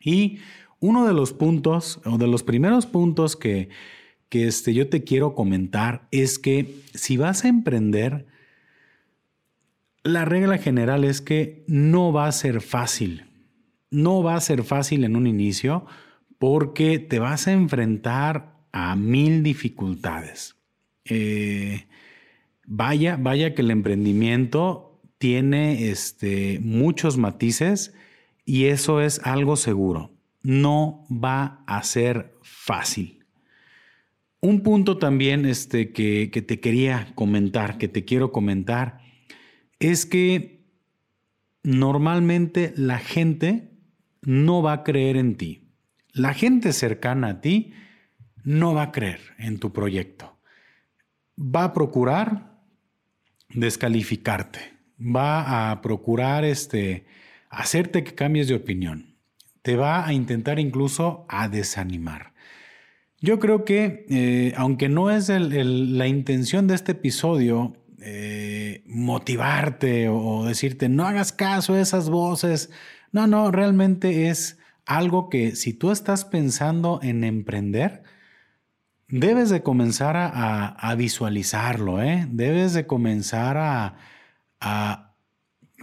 Y 0.00 0.38
uno 0.80 1.06
de 1.06 1.12
los 1.12 1.32
puntos, 1.32 2.00
o 2.06 2.16
de 2.16 2.26
los 2.26 2.42
primeros 2.42 2.86
puntos 2.86 3.36
que, 3.36 3.68
que 4.32 4.46
este, 4.46 4.72
yo 4.72 4.88
te 4.88 5.04
quiero 5.04 5.34
comentar 5.34 6.08
es 6.10 6.38
que 6.38 6.80
si 6.94 7.18
vas 7.18 7.44
a 7.44 7.48
emprender, 7.48 8.24
la 10.04 10.24
regla 10.24 10.56
general 10.56 11.04
es 11.04 11.20
que 11.20 11.64
no 11.66 12.14
va 12.14 12.28
a 12.28 12.32
ser 12.32 12.62
fácil. 12.62 13.26
No 13.90 14.22
va 14.22 14.36
a 14.36 14.40
ser 14.40 14.62
fácil 14.62 15.04
en 15.04 15.16
un 15.16 15.26
inicio 15.26 15.84
porque 16.38 16.98
te 16.98 17.18
vas 17.18 17.46
a 17.46 17.52
enfrentar 17.52 18.56
a 18.72 18.96
mil 18.96 19.42
dificultades. 19.42 20.56
Eh, 21.04 21.84
vaya, 22.64 23.18
vaya 23.20 23.54
que 23.54 23.60
el 23.60 23.70
emprendimiento 23.70 24.98
tiene 25.18 25.90
este, 25.90 26.58
muchos 26.62 27.18
matices 27.18 27.92
y 28.46 28.64
eso 28.64 29.02
es 29.02 29.20
algo 29.24 29.56
seguro. 29.56 30.10
No 30.42 31.04
va 31.10 31.62
a 31.66 31.82
ser 31.82 32.32
fácil. 32.40 33.21
Un 34.42 34.62
punto 34.64 34.98
también 34.98 35.46
este, 35.46 35.92
que, 35.92 36.30
que 36.32 36.42
te 36.42 36.58
quería 36.58 37.12
comentar, 37.14 37.78
que 37.78 37.86
te 37.86 38.04
quiero 38.04 38.32
comentar, 38.32 38.98
es 39.78 40.04
que 40.04 40.66
normalmente 41.62 42.74
la 42.76 42.98
gente 42.98 43.70
no 44.20 44.60
va 44.60 44.72
a 44.72 44.82
creer 44.82 45.16
en 45.16 45.36
ti. 45.36 45.70
La 46.12 46.34
gente 46.34 46.72
cercana 46.72 47.28
a 47.28 47.40
ti 47.40 47.72
no 48.42 48.74
va 48.74 48.82
a 48.82 48.92
creer 48.92 49.20
en 49.38 49.60
tu 49.60 49.72
proyecto. 49.72 50.38
Va 51.38 51.62
a 51.64 51.72
procurar 51.72 52.60
descalificarte. 53.48 54.58
Va 54.98 55.70
a 55.70 55.80
procurar 55.82 56.44
este, 56.44 57.06
hacerte 57.48 58.02
que 58.02 58.16
cambies 58.16 58.48
de 58.48 58.54
opinión. 58.54 59.16
Te 59.62 59.76
va 59.76 60.04
a 60.04 60.12
intentar 60.12 60.58
incluso 60.58 61.26
a 61.28 61.48
desanimar. 61.48 62.32
Yo 63.22 63.38
creo 63.38 63.64
que, 63.64 64.04
eh, 64.10 64.52
aunque 64.56 64.88
no 64.88 65.10
es 65.10 65.28
la 65.28 66.06
intención 66.06 66.66
de 66.66 66.74
este 66.74 66.92
episodio 66.92 67.76
eh, 68.00 68.82
motivarte 68.86 70.08
o, 70.08 70.44
decirte, 70.44 70.88
no 70.88 71.06
hagas 71.06 71.32
caso 71.32 71.74
a 71.74 71.80
esas 71.80 72.10
voces, 72.10 72.70
no, 73.12 73.26
no, 73.26 73.50
realmente 73.50 74.28
es 74.28 74.58
algo 74.84 75.30
que 75.30 75.54
si 75.56 75.72
tú 75.72 75.92
estás 75.92 76.24
pensando 76.24 76.98
en 77.02 77.22
emprender, 77.24 78.02
debes 79.08 79.50
de 79.50 79.62
comenzar 79.62 80.16
a, 80.16 80.94
visualizarlo, 80.96 82.02
¿eh? 82.02 82.26
debes 82.28 82.74
de 82.74 82.86
comenzar 82.86 83.56
a 83.56 85.12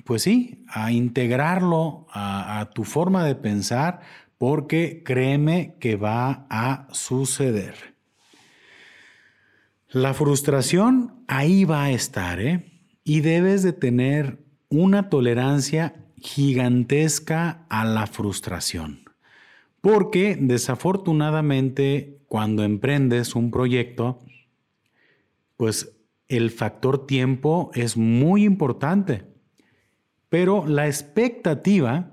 pues 0.09 0.23
sí, 0.23 0.65
a 0.67 0.91
integrarlo 0.91 2.07
a, 2.11 2.69
tu 2.73 2.83
forma 2.83 3.23
de 3.23 3.35
pensar, 3.35 4.01
porque 4.39 5.03
créeme 5.05 5.75
que 5.79 5.97
va 5.97 6.47
a 6.49 6.87
suceder. 6.91 7.75
La 9.89 10.13
frustración 10.13 11.23
ahí 11.27 11.65
va 11.65 11.83
a 11.83 11.91
estar, 11.91 12.39
¿eh? 12.39 12.71
Y 13.03 13.19
debes 13.19 13.63
de 13.63 13.73
tener 13.73 14.39
una 14.69 15.09
tolerancia 15.09 16.05
gigantesca 16.17 17.65
a 17.69 17.83
la 17.83 18.07
frustración. 18.07 19.03
Porque 19.81 20.37
desafortunadamente 20.39 22.21
cuando 22.27 22.63
emprendes 22.63 23.35
un 23.35 23.51
proyecto, 23.51 24.19
pues 25.57 25.97
el 26.29 26.49
factor 26.49 27.05
tiempo 27.07 27.71
es 27.73 27.97
muy 27.97 28.45
importante. 28.45 29.25
Pero 30.29 30.65
la 30.65 30.87
expectativa 30.87 32.11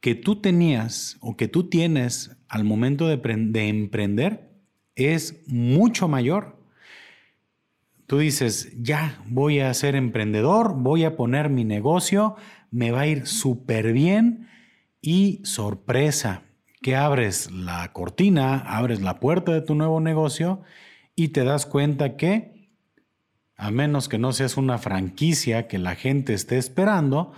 que 0.00 0.14
tú 0.14 0.40
tenías 0.40 1.16
o 1.20 1.36
que 1.36 1.48
tú 1.48 1.68
tienes 1.68 2.36
al 2.48 2.64
momento 2.64 3.08
de, 3.08 3.68
emprender 3.68 4.50
es 4.94 5.42
mucho 5.46 6.08
mayor. 6.08 6.56
Tú 8.06 8.18
dices, 8.18 8.72
ya 8.80 9.22
voy 9.26 9.60
a 9.60 9.72
ser 9.74 9.94
emprendedor, 9.94 10.74
voy 10.74 11.04
a 11.04 11.16
poner 11.16 11.50
mi 11.50 11.64
negocio, 11.64 12.36
me 12.70 12.90
va 12.90 13.00
a 13.00 13.06
ir 13.06 13.26
súper 13.26 13.92
bien 13.92 14.48
y 15.02 15.40
sorpresa, 15.44 16.42
que 16.80 16.96
abres 16.96 17.50
la 17.50 17.92
cortina, 17.92 18.60
abres 18.60 19.00
la 19.00 19.20
puerta 19.20 19.52
de 19.52 19.60
tu 19.60 19.74
nuevo 19.74 20.00
negocio 20.00 20.62
y 21.14 21.28
te 21.28 21.44
das 21.44 21.66
cuenta 21.66 22.16
que 22.16 22.58
a 23.56 23.72
menos 23.72 24.08
que 24.08 24.18
no 24.18 24.32
seas 24.32 24.56
una 24.56 24.78
franquicia 24.78 25.66
que 25.66 25.78
la 25.78 25.96
gente 25.96 26.32
esté 26.32 26.56
esperando, 26.58 27.32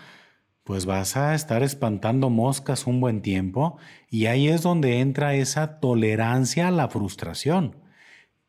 pues 0.64 0.86
vas 0.86 1.16
a 1.16 1.34
estar 1.34 1.62
espantando 1.62 2.30
moscas 2.30 2.86
un 2.86 3.00
buen 3.00 3.22
tiempo 3.22 3.78
y 4.08 4.26
ahí 4.26 4.48
es 4.48 4.62
donde 4.62 5.00
entra 5.00 5.34
esa 5.34 5.80
tolerancia 5.80 6.68
a 6.68 6.70
la 6.70 6.88
frustración. 6.88 7.76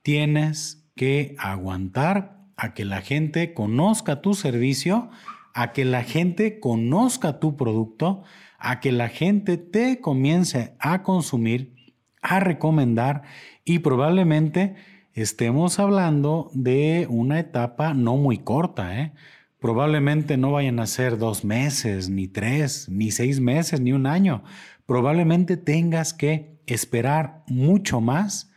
Tienes 0.02 0.90
que 0.96 1.36
aguantar 1.40 2.42
a 2.58 2.74
que 2.74 2.86
la 2.86 3.02
gente 3.02 3.54
conozca 3.54 4.22
tu 4.22 4.34
servicio, 4.34 5.10
a 5.54 5.72
que 5.72 5.86
la 5.86 6.04
gente 6.04 6.60
conozca 6.60 7.40
tu 7.40 7.58
producto, 7.58 8.24
a 8.60 8.80
que 8.80 8.92
la 8.92 9.10
gente 9.10 9.58
te 9.58 10.00
comience 10.00 10.76
a 10.80 11.02
consumir, 11.02 11.76
a 12.22 12.40
recomendar 12.40 13.24
y 13.66 13.80
probablemente 13.80 14.76
estemos 15.14 15.80
hablando 15.80 16.52
de 16.54 17.08
una 17.10 17.40
etapa 17.40 17.94
no 17.94 18.18
muy 18.18 18.38
corta. 18.38 19.00
¿eh? 19.00 19.14
Probablemente 19.62 20.38
no 20.38 20.54
vayan 20.54 20.80
a 20.80 20.88
ser 20.88 21.20
dos 21.20 21.46
meses, 21.46 22.10
ni 22.10 22.28
tres, 22.28 22.90
ni 22.90 23.12
seis 23.12 23.40
meses, 23.40 23.80
ni 23.80 23.94
un 23.94 24.08
año. 24.08 24.44
Probablemente 24.88 25.56
tengas 25.56 26.16
que 26.16 26.60
esperar 26.66 27.44
mucho 27.46 28.02
más 28.02 28.52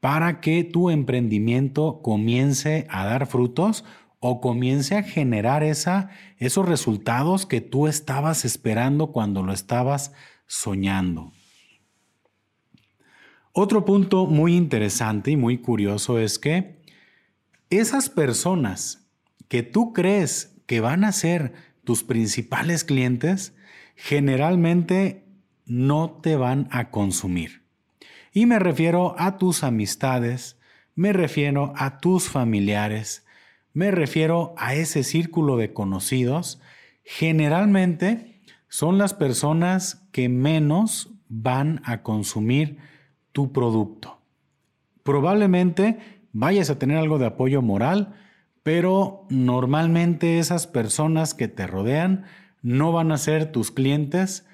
para 0.00 0.40
que 0.40 0.64
tu 0.64 0.90
emprendimiento 0.90 2.02
comience 2.02 2.88
a 2.90 3.04
dar 3.04 3.28
frutos 3.28 3.84
o 4.18 4.40
comience 4.40 4.96
a 4.96 5.04
generar 5.04 5.62
esos 5.62 6.68
resultados 6.68 7.46
que 7.46 7.60
tú 7.60 7.86
estabas 7.86 8.44
esperando 8.44 9.12
cuando 9.12 9.44
lo 9.44 9.52
estabas 9.52 10.12
soñando. 10.48 11.30
Otro 13.52 13.84
punto 13.84 14.26
muy 14.26 14.56
interesante 14.56 15.30
y 15.30 15.36
muy 15.36 15.58
curioso 15.58 16.18
es 16.18 16.36
que 16.40 16.82
esas 17.70 18.08
personas 18.08 19.07
que 19.48 19.62
tú 19.62 19.92
crees 19.92 20.56
que 20.66 20.80
van 20.80 21.04
a 21.04 21.12
ser 21.12 21.52
tus 21.84 22.04
principales 22.04 22.84
clientes, 22.84 23.54
generalmente 23.96 25.24
no 25.66 26.10
te 26.22 26.36
van 26.36 26.68
a 26.70 26.90
consumir. 26.90 27.62
Y 28.32 28.46
me 28.46 28.58
refiero 28.58 29.14
a 29.18 29.38
tus 29.38 29.64
amistades, 29.64 30.58
me 30.94 31.12
refiero 31.12 31.72
a 31.76 31.98
tus 31.98 32.28
familiares, 32.28 33.24
me 33.72 33.90
refiero 33.90 34.54
a 34.58 34.74
ese 34.74 35.02
círculo 35.02 35.56
de 35.56 35.72
conocidos. 35.72 36.60
Generalmente 37.04 38.40
son 38.68 38.98
las 38.98 39.14
personas 39.14 40.06
que 40.12 40.28
menos 40.28 41.14
van 41.28 41.80
a 41.84 42.02
consumir 42.02 42.78
tu 43.32 43.52
producto. 43.52 44.20
Probablemente 45.02 45.98
vayas 46.32 46.70
a 46.70 46.78
tener 46.78 46.98
algo 46.98 47.18
de 47.18 47.26
apoyo 47.26 47.62
moral, 47.62 48.14
pero 48.68 49.24
normalmente 49.30 50.38
esas 50.38 50.66
personas 50.66 51.32
que 51.32 51.48
te 51.48 51.66
rodean 51.66 52.26
no 52.60 52.92
van 52.92 53.12
a 53.12 53.16
ser 53.16 53.50
tus 53.50 53.70
clientes, 53.70 54.44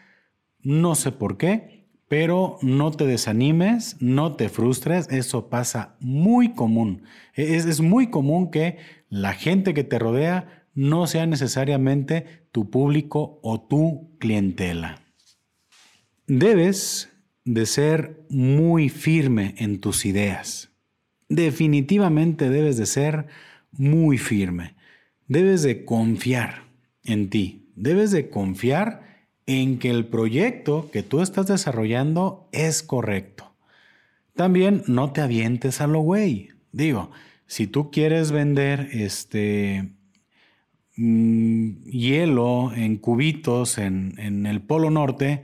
no 0.61 0.94
sé 0.94 1.11
por 1.11 1.37
qué, 1.37 1.88
pero 2.07 2.57
no 2.62 2.92
te 2.92 3.07
desanimes, 3.07 3.96
no 3.98 4.37
te 4.37 4.48
frustres, 4.48 5.09
eso 5.11 5.50
pasa 5.50 5.96
muy 5.98 6.53
común. 6.53 7.03
Es, 7.35 7.64
es 7.66 7.81
muy 7.81 8.07
común 8.07 8.53
que 8.53 8.79
la 9.09 9.33
gente 9.33 9.74
que 9.74 9.83
te 9.83 9.98
rodea 9.98 10.64
no 10.74 11.09
sea 11.09 11.27
necesariamente 11.27 12.46
tu 12.53 12.70
público 12.70 13.40
o 13.42 13.61
tu 13.62 14.16
clientela. 14.20 15.03
Debes 16.29 17.11
de 17.44 17.66
ser 17.66 18.24
muy 18.31 18.90
firme 18.90 19.57
en 19.59 19.81
tus 19.81 20.07
ideas. 20.07 20.70
Definitivamente 21.29 22.48
debes 22.48 22.77
de 22.77 22.87
ser 22.87 23.27
muy 23.79 24.19
firme. 24.19 24.75
Debes 25.27 25.63
de 25.63 25.85
confiar 25.85 26.65
en 27.05 27.31
ti. 27.31 27.71
Debes 27.77 28.11
de 28.11 28.29
confiar 28.31 29.03
en 29.47 29.79
que 29.79 29.91
el 29.91 30.07
proyecto 30.07 30.91
que 30.93 31.03
tú 31.03 31.21
estás 31.21 31.47
desarrollando 31.47 32.49
es 32.53 32.83
correcto. 32.83 33.53
También 34.35 34.83
no 34.87 35.13
te 35.13 35.21
avientes 35.21 35.81
a 35.81 35.87
lo 35.87 36.01
güey. 36.01 36.51
Digo, 36.73 37.11
si 37.47 37.67
tú 37.67 37.91
quieres 37.91 38.33
vender 38.33 38.89
este 38.93 39.91
mm, 40.97 41.85
hielo 41.85 42.73
en 42.75 42.97
cubitos 42.97 43.79
en, 43.79 44.15
en 44.19 44.47
el 44.47 44.61
Polo 44.61 44.91
Norte, 44.91 45.43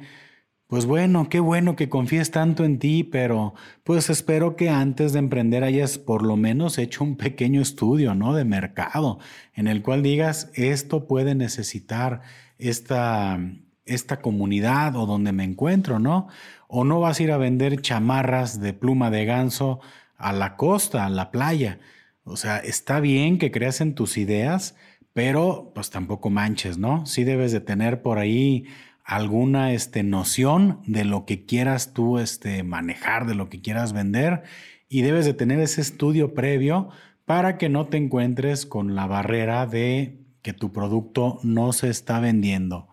pues 0.71 0.87
bueno, 0.87 1.29
qué 1.29 1.41
bueno 1.41 1.75
que 1.75 1.89
confíes 1.89 2.31
tanto 2.31 2.65
en 2.65 2.79
ti, 2.79 3.03
pero 3.03 3.55
pues 3.83 4.09
espero 4.09 4.55
que 4.55 4.71
antes 4.71 5.13
de 5.13 5.19
emprender 5.19 5.65
hayas 5.65 5.99
por 5.99 6.23
lo 6.23 6.37
menos 6.37 6.79
hecho 6.79 7.03
un 7.03 7.17
pequeño 7.17 7.61
estudio, 7.61 8.15
¿no? 8.15 8.35
De 8.35 8.45
mercado, 8.45 9.19
en 9.53 9.67
el 9.67 9.83
cual 9.83 10.05
digas, 10.05 10.49
esto 10.55 11.09
puede 11.09 11.35
necesitar 11.35 12.23
esta, 12.59 13.41
esta 13.85 14.21
comunidad 14.21 14.95
o 14.95 15.07
donde 15.07 15.33
me 15.33 15.43
encuentro, 15.43 15.99
¿no? 15.99 16.29
O 16.69 16.85
no 16.85 17.01
vas 17.01 17.19
a 17.19 17.23
ir 17.25 17.33
a 17.33 17.37
vender 17.37 17.83
chamarras 17.83 18.61
de 18.61 18.73
pluma 18.73 19.11
de 19.11 19.25
ganso 19.25 19.81
a 20.19 20.33
la 20.33 20.57
costa, 20.57 21.05
a 21.05 21.11
la 21.11 21.33
playa. 21.33 21.81
O 22.23 22.37
sea, 22.37 22.59
está 22.59 23.01
bien 23.01 23.39
que 23.39 23.51
creas 23.51 23.81
en 23.81 23.97
tus 23.97 24.17
ideas, 24.17 24.77
pero 25.15 25.73
pues 25.75 25.91
tampoco 25.91 26.31
manches, 26.31 26.79
¿no? 26.79 27.07
Sí 27.07 27.25
debes 27.25 27.51
de 27.51 27.61
tener 27.61 28.03
por 28.03 28.19
ahí 28.19 28.67
alguna 29.11 29.73
este, 29.73 30.05
noción 30.05 30.79
de 30.87 31.05
lo 31.05 31.27
que 31.27 31.45
quieras 31.45 31.93
tú 31.93 32.21
este, 32.21 32.63
manejar, 32.63 33.27
de 33.27 33.35
lo 33.35 33.49
que 33.49 33.61
quieras 33.61 33.93
vender 33.93 34.45
y 34.89 35.03
debes 35.03 35.25
de 35.25 35.35
tener 35.35 35.59
ese 35.59 35.81
estudio 35.81 36.33
previo 36.33 36.91
para 37.25 37.59
que 37.59 37.69
no 37.69 37.89
te 37.89 37.97
encuentres 37.97 38.67
con 38.67 38.95
la 38.95 39.09
barrera 39.09 39.67
de 39.67 40.21
que 40.43 40.53
tu 40.53 40.73
producto 40.73 41.41
no 41.43 41.73
se 41.73 41.89
está 41.89 42.21
vendiendo. 42.21 42.89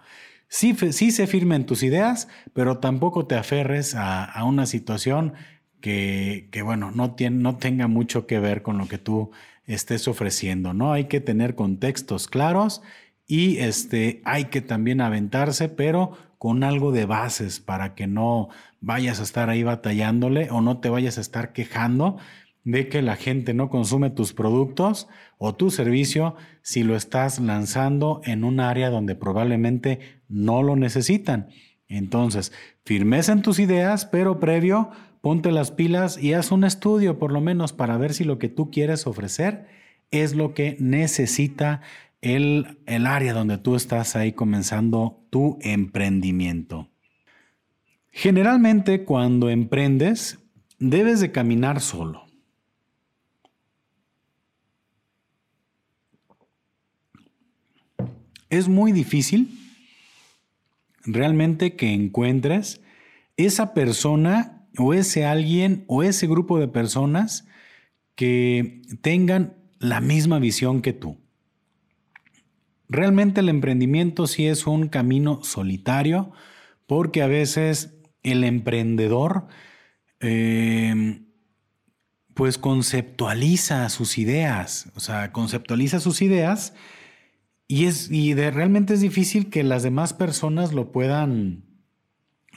Sí, 0.47 0.75
sí 0.89 1.11
se 1.11 1.27
firmen 1.27 1.67
tus 1.67 1.83
ideas, 1.83 2.27
pero 2.51 2.79
tampoco 2.79 3.27
te 3.27 3.35
aferres 3.35 3.93
a, 3.93 4.43
una 4.43 4.65
situación 4.65 5.33
que, 5.81 6.49
que 6.51 6.63
bueno, 6.63 6.89
no, 6.89 7.13
tiene, 7.13 7.37
no 7.37 7.57
tenga 7.57 7.87
mucho 7.87 8.25
que 8.25 8.39
ver 8.39 8.63
con 8.63 8.79
lo 8.79 8.87
que 8.87 8.97
tú 8.97 9.29
estés 9.67 10.07
ofreciendo, 10.07 10.73
¿no? 10.73 10.93
Hay 10.93 11.05
que 11.05 11.19
tener 11.19 11.53
contextos 11.53 12.27
claros 12.27 12.81
y 13.27 13.57
este, 13.57 14.21
hay 14.23 14.45
que 14.45 14.61
también 14.61 15.01
aventarse, 15.01 15.67
pero 15.69 16.17
con 16.37 16.63
algo 16.63 16.91
de 16.91 17.05
bases 17.05 17.59
para 17.59 17.93
que 17.93 18.07
no 18.07 18.49
vayas 18.79 19.19
a 19.19 19.23
estar 19.23 19.49
ahí 19.49 19.63
batallándole 19.63 20.49
o 20.49 20.61
no 20.61 20.79
te 20.79 20.89
vayas 20.89 21.17
a 21.17 21.21
estar 21.21 21.51
quejando 21.51 22.17
de 22.63 22.89
que 22.89 23.01
la 23.01 23.15
gente 23.15 23.53
no 23.53 23.69
consume 23.69 24.09
tus 24.09 24.33
productos 24.33 25.07
o 25.37 25.55
tu 25.55 25.71
servicio 25.71 26.35
si 26.61 26.83
lo 26.83 26.95
estás 26.95 27.39
lanzando 27.39 28.21
en 28.25 28.43
un 28.43 28.59
área 28.59 28.89
donde 28.89 29.15
probablemente 29.15 29.99
no 30.27 30.63
lo 30.63 30.75
necesitan. 30.75 31.47
Entonces, 31.87 32.51
firmeza 32.83 33.31
en 33.31 33.41
tus 33.41 33.59
ideas, 33.59 34.05
pero 34.05 34.39
previo, 34.39 34.89
ponte 35.21 35.51
las 35.51 35.71
pilas 35.71 36.21
y 36.21 36.33
haz 36.33 36.51
un 36.51 36.65
estudio 36.65 37.17
por 37.17 37.31
lo 37.31 37.41
menos 37.41 37.71
para 37.73 37.97
ver 37.97 38.13
si 38.13 38.25
lo 38.25 38.37
que 38.37 38.49
tú 38.49 38.69
quieres 38.69 39.07
ofrecer 39.07 39.67
es 40.11 40.35
lo 40.35 40.53
que 40.53 40.77
necesita 40.79 41.81
el, 42.27 42.77
área 43.05 43.33
donde 43.33 43.57
tú 43.57 43.75
estás 43.75 44.15
ahí 44.15 44.33
comenzando 44.33 45.25
tu 45.29 45.57
emprendimiento. 45.61 46.89
Generalmente 48.11 49.03
cuando 49.05 49.49
emprendes, 49.49 50.39
debes 50.79 51.19
de 51.19 51.31
caminar 51.31 51.81
solo. 51.81 52.25
Es 58.49 58.67
muy 58.67 58.91
difícil 58.91 59.59
realmente 61.03 61.75
que 61.75 61.93
encuentres 61.93 62.81
esa 63.35 63.73
persona 63.73 64.67
o 64.77 64.93
ese 64.93 65.25
alguien 65.25 65.83
o 65.87 66.03
ese 66.03 66.27
grupo 66.27 66.59
de 66.59 66.67
personas 66.67 67.45
que 68.15 68.81
tengan 69.01 69.57
la 69.79 70.01
misma 70.01 70.39
visión 70.39 70.81
que 70.81 70.93
tú. 70.93 71.26
Realmente 72.89 73.41
el 73.41 73.49
emprendimiento 73.49 74.27
sí 74.27 74.47
es 74.47 74.65
un 74.65 74.87
camino 74.87 75.41
solitario 75.43 76.31
porque 76.85 77.21
a 77.21 77.27
veces 77.27 77.97
el 78.23 78.43
emprendedor 78.43 79.47
em, 80.19 81.25
pues 82.33 82.57
conceptualiza 82.57 83.89
sus 83.89 84.17
ideas, 84.17 84.89
o 84.95 84.99
sea, 84.99 85.31
conceptualiza 85.31 85.99
sus 85.99 86.21
ideas 86.21 86.73
y, 87.67 87.85
es, 87.85 88.09
y 88.09 88.33
de, 88.33 88.51
realmente 88.51 88.93
es 88.93 89.01
difícil 89.01 89.49
que 89.49 89.63
las 89.63 89.83
demás 89.83 90.13
personas 90.13 90.71
lo 90.71 90.91
puedan, 90.91 91.65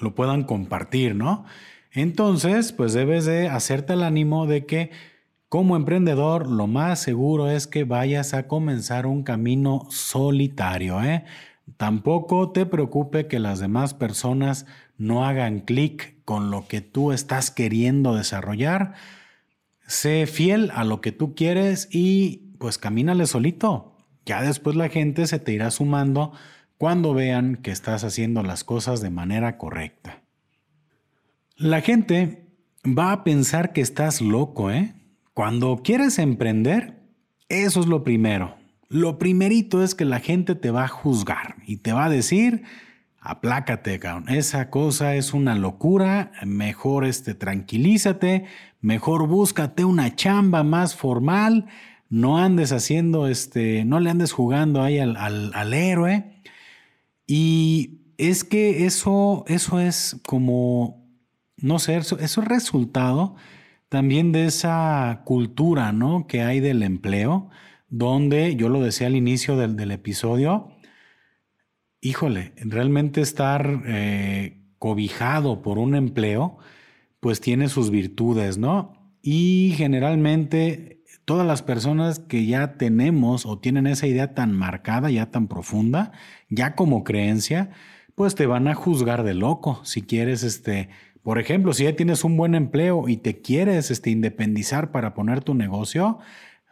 lo 0.01 0.15
puedan 0.15 0.45
compartir, 0.45 1.17
¿no? 1.17 1.45
Entonces, 1.93 2.73
pues 2.73 2.93
debes 2.93 3.25
de 3.25 3.49
hacerte 3.49 3.95
el 3.95 4.05
ánimo 4.05 4.47
de 4.47 4.65
que 4.65 4.91
como 5.51 5.75
emprendedor, 5.75 6.49
lo 6.49 6.69
más 6.69 7.01
seguro 7.01 7.51
es 7.51 7.67
que 7.67 7.83
vayas 7.83 8.35
a 8.35 8.47
comenzar 8.47 9.05
un 9.05 9.25
camino 9.25 9.85
solitario. 9.91 11.03
¿eh? 11.03 11.25
Tampoco 11.77 12.53
te 12.53 12.67
preocupe 12.67 13.27
que 13.27 13.41
las 13.41 13.59
demás 13.59 13.93
personas 13.93 14.67
no 14.97 15.27
hagan 15.27 15.59
clic 15.59 16.23
con 16.25 16.53
lo 16.53 16.69
que 16.69 16.83
tú 16.83 17.11
estás 17.11 17.51
queriendo 17.51 18.15
desarrollar. 18.15 18.95
Sé 19.89 20.29
fiel 20.29 20.71
a 20.73 20.85
lo 20.85 21.01
que 21.01 21.11
tú 21.11 21.35
quieres 21.35 21.89
y 21.91 22.55
pues 22.61 22.79
camínale 22.79 23.27
solito. 23.27 23.97
Ya 24.25 24.43
después 24.43 24.77
la 24.77 24.89
gente 24.89 25.27
se 25.27 25.41
te 25.41 25.53
irá 25.53 25.73
sumando 25.73 26.33
cuando 26.79 27.13
vean 27.13 27.57
que 27.57 27.73
estás 27.73 28.05
haciendo 28.05 28.45
las 28.45 28.63
cosas 28.63 29.01
de 29.01 29.11
manera 29.11 29.59
correcta. 29.59 30.23
La 31.57 31.81
gente 31.81 32.47
va 32.87 33.11
a 33.11 33.25
pensar 33.25 33.73
que 33.73 33.81
estás 33.81 34.21
loco, 34.21 34.71
¿eh? 34.71 34.95
Cuando 35.35 35.81
quieres 35.83 36.19
emprender, 36.19 37.01
eso 37.49 37.81
es 37.81 37.87
lo 37.87 38.05
primero. 38.05 38.57
Lo 38.89 39.19
primerito 39.19 39.83
es 39.85 39.95
que 39.95 40.05
la 40.05 40.19
gente 40.19 40.55
te 40.55 40.71
va 40.71 40.85
a 40.85 40.89
juzgar 40.89 41.57
y 41.67 41.77
te 41.77 41.93
va 41.93 42.07
a 42.07 42.11
decir, 42.11 42.65
aplácate, 43.21 43.99
cabrón. 44.01 44.29
Esa 44.29 44.71
cosa 44.71 45.15
es 45.15 45.33
una 45.33 45.55
locura. 45.55 46.33
Mejor 46.45 47.05
este, 47.05 47.35
tranquilízate. 47.35 48.47
Mejor 48.81 49.29
búscate 49.29 49.85
una 49.85 50.17
chamba 50.17 50.65
más 50.65 50.97
formal. 50.97 51.67
No 52.09 52.39
andes 52.39 52.73
haciendo 52.73 53.29
este, 53.29 53.85
no 53.85 54.01
le 54.01 54.11
andes 54.11 54.33
jugando 54.33 54.83
ahí 54.83 54.99
al, 54.99 55.73
héroe. 55.73 56.43
Y 57.29 58.01
es 58.19 58.43
que 58.43 58.87
eso, 58.87 59.45
eso 59.47 59.79
es 59.79 60.21
como, 60.27 61.07
no 61.57 61.79
sé, 61.79 61.97
eso 61.97 62.19
es 62.19 62.37
resultado 62.37 63.37
también 63.91 64.31
de 64.31 64.47
esa 64.47 65.23
cultura 65.25 65.93
¿no? 65.93 66.27
que 66.29 66.43
hay 66.43 66.61
del 66.61 66.83
empleo, 66.83 67.51
donde 67.89 68.55
yo 68.55 68.69
lo 68.69 68.81
decía 68.81 69.09
al 69.09 69.17
inicio 69.17 69.57
del, 69.57 69.91
episodio, 69.91 70.71
híjole, 72.01 72.53
realmente 72.57 73.21
estar 73.21 73.83
eh, 73.87 74.63
cobijado 74.79 75.61
por 75.61 75.79
un 75.79 75.97
empleo, 75.97 76.57
pues 77.19 77.41
tiene 77.41 77.69
sus 77.69 77.91
virtudes, 77.91 78.59
¿no? 78.59 78.95
Y 79.23 79.75
generalmente 79.77 81.03
todas 81.25 81.47
las 81.47 81.63
personas 81.63 82.21
que 82.21 82.47
ya 82.47 82.75
tenemos 82.79 83.45
o 83.45 83.59
tienen 83.59 83.89
esa 83.89 84.07
idea 84.07 84.35
tan 84.35 84.53
marcada, 84.53 85.11
ya 85.11 85.33
tan 85.33 85.49
profunda, 85.49 86.13
ya 86.49 86.77
como 86.77 87.03
creencia, 87.03 87.71
pues 88.15 88.37
te 88.37 88.47
van 88.47 88.69
a 88.69 88.75
juzgar 88.75 89.25
de 89.25 89.35
loco 89.35 89.81
si 89.83 90.03
quieres 90.03 90.45
este 90.45 90.91
por 91.23 91.39
ejemplo, 91.39 91.73
si 91.73 91.85
ya 91.85 91.97
tienes 91.97 92.25
un 92.25 92.37
buen 92.37 92.55
empleo 92.55 93.09
y 93.09 93.17
te 93.19 93.41
quieres 93.41 93.91
este, 93.91 94.11
independizar 94.11 94.91
para 94.91 95.15
poner 95.15 95.43
tu 95.43 95.55
negocio, 95.55 96.19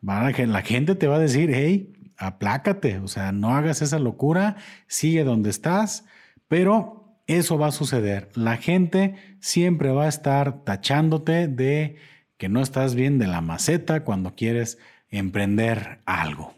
la 0.00 0.62
gente 0.62 0.94
te 0.94 1.06
va 1.06 1.16
a 1.16 1.20
decir, 1.20 1.50
hey, 1.52 1.92
aplácate, 2.16 2.98
o 2.98 3.08
sea, 3.08 3.32
no 3.32 3.54
hagas 3.54 3.82
esa 3.82 3.98
locura, 3.98 4.56
sigue 4.86 5.24
donde 5.24 5.50
estás, 5.50 6.04
pero 6.48 7.18
eso 7.26 7.58
va 7.58 7.68
a 7.68 7.72
suceder. 7.72 8.30
La 8.34 8.56
gente 8.56 9.14
siempre 9.40 9.90
va 9.90 10.04
a 10.04 10.08
estar 10.08 10.64
tachándote 10.64 11.46
de 11.46 11.96
que 12.38 12.48
no 12.48 12.62
estás 12.62 12.94
bien 12.94 13.18
de 13.18 13.26
la 13.26 13.40
maceta 13.40 14.04
cuando 14.04 14.34
quieres 14.34 14.78
emprender 15.10 16.00
algo. 16.06 16.54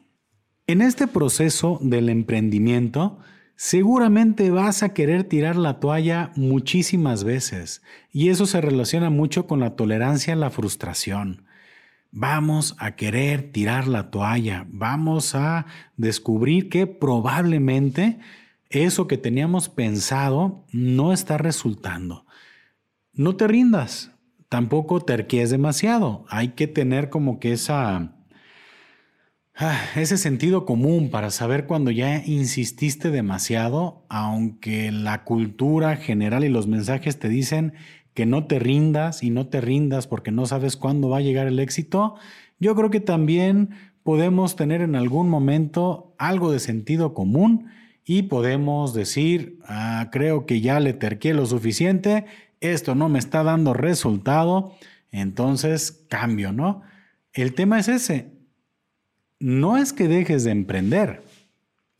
En 0.66 0.83
este 0.83 1.07
proceso 1.07 1.79
del 1.83 2.09
emprendimiento, 2.09 3.18
seguramente 3.61 4.51
vas 4.51 4.83
a 4.83 4.94
querer 4.94 5.25
tirar 5.25 5.57
la 5.57 5.81
toalla 5.81 6.33
muchísimas 6.35 7.25
veces 7.25 7.83
y 8.11 8.31
eso 8.31 8.46
se 8.46 8.62
relaciona 8.62 9.11
mucho 9.11 9.46
con 9.46 9.61
la 9.61 9.77
tolerancia 9.77 10.33
a 10.33 10.37
la 10.37 10.49
frustración. 10.49 11.44
Vamos 12.11 12.75
a 12.79 12.96
querer 12.96 13.53
tirar 13.53 13.87
la 13.87 14.11
toalla, 14.11 14.64
vamos 14.70 15.35
a 15.35 15.66
descubrir 15.99 16.70
que 16.70 16.87
probablemente 16.87 18.18
eso 18.70 19.07
que 19.07 19.18
teníamos 19.18 19.68
pensado 19.68 20.64
no 20.73 21.12
está 21.12 21.37
resultando. 21.37 22.25
No 23.12 23.37
te 23.37 23.46
rindas, 23.46 24.11
tampoco 24.49 25.03
terquies 25.03 25.51
demasiado. 25.51 26.25
Hay 26.31 26.53
que 26.53 26.66
tener 26.66 27.11
como 27.11 27.38
que 27.38 27.53
esa, 27.53 28.16
ah, 29.61 29.79
ese 29.94 30.16
sentido 30.16 30.64
común 30.64 31.11
para 31.11 31.31
saber 31.31 31.66
cuando 31.66 31.90
ya 31.90 32.25
insististe 32.25 33.11
demasiado, 33.11 34.05
aunque 34.09 34.90
la 34.90 35.25
cultura 35.25 35.96
general 35.96 36.44
y 36.44 36.49
los 36.49 36.66
mensajes 36.66 37.18
te 37.18 37.29
dicen 37.29 37.75
que 38.14 38.27
no 38.27 38.46
te 38.46 38.59
rindas 38.59 39.23
y 39.23 39.31
no 39.31 39.49
te 39.49 39.61
rindas 39.61 40.07
porque 40.07 40.33
no 40.33 40.46
sabes 40.46 40.77
cuándo 40.77 41.09
va 41.09 41.18
a 41.18 41.23
llegar 41.23 41.46
el 41.46 41.59
éxito, 41.59 42.16
yo 42.59 42.75
creo 42.75 42.90
que 42.90 43.01
también 43.01 43.70
podemos 44.03 44.57
tener 44.57 44.81
en 44.81 44.96
algún 44.96 45.29
momento 45.29 46.14
algo 46.18 46.51
de 46.51 46.59
sentido 46.59 47.14
común 47.14 47.66
y 48.05 48.23
podemos 48.23 48.94
decir, 48.94 49.59
ah, 49.66 50.09
creo 50.11 50.46
que 50.46 50.61
ya 50.61 50.81
le 50.81 50.94
terqué 50.94 51.35
lo 51.35 51.46
suficiente, 51.46 52.25
esto 52.61 52.94
no 52.94 53.09
me 53.09 53.18
está 53.18 53.42
dando 53.42 53.75
resultado, 53.75 54.75
entonces 55.12 56.05
cambio, 56.09 56.53
¿no? 56.53 56.83
El 57.33 57.55
tema 57.55 57.79
es 57.79 57.88
ese, 57.88 58.39
no 59.40 59.79
es 59.79 59.92
que 59.92 60.07
dejes 60.07 60.44
de 60.44 60.53
emprender, 60.53 61.22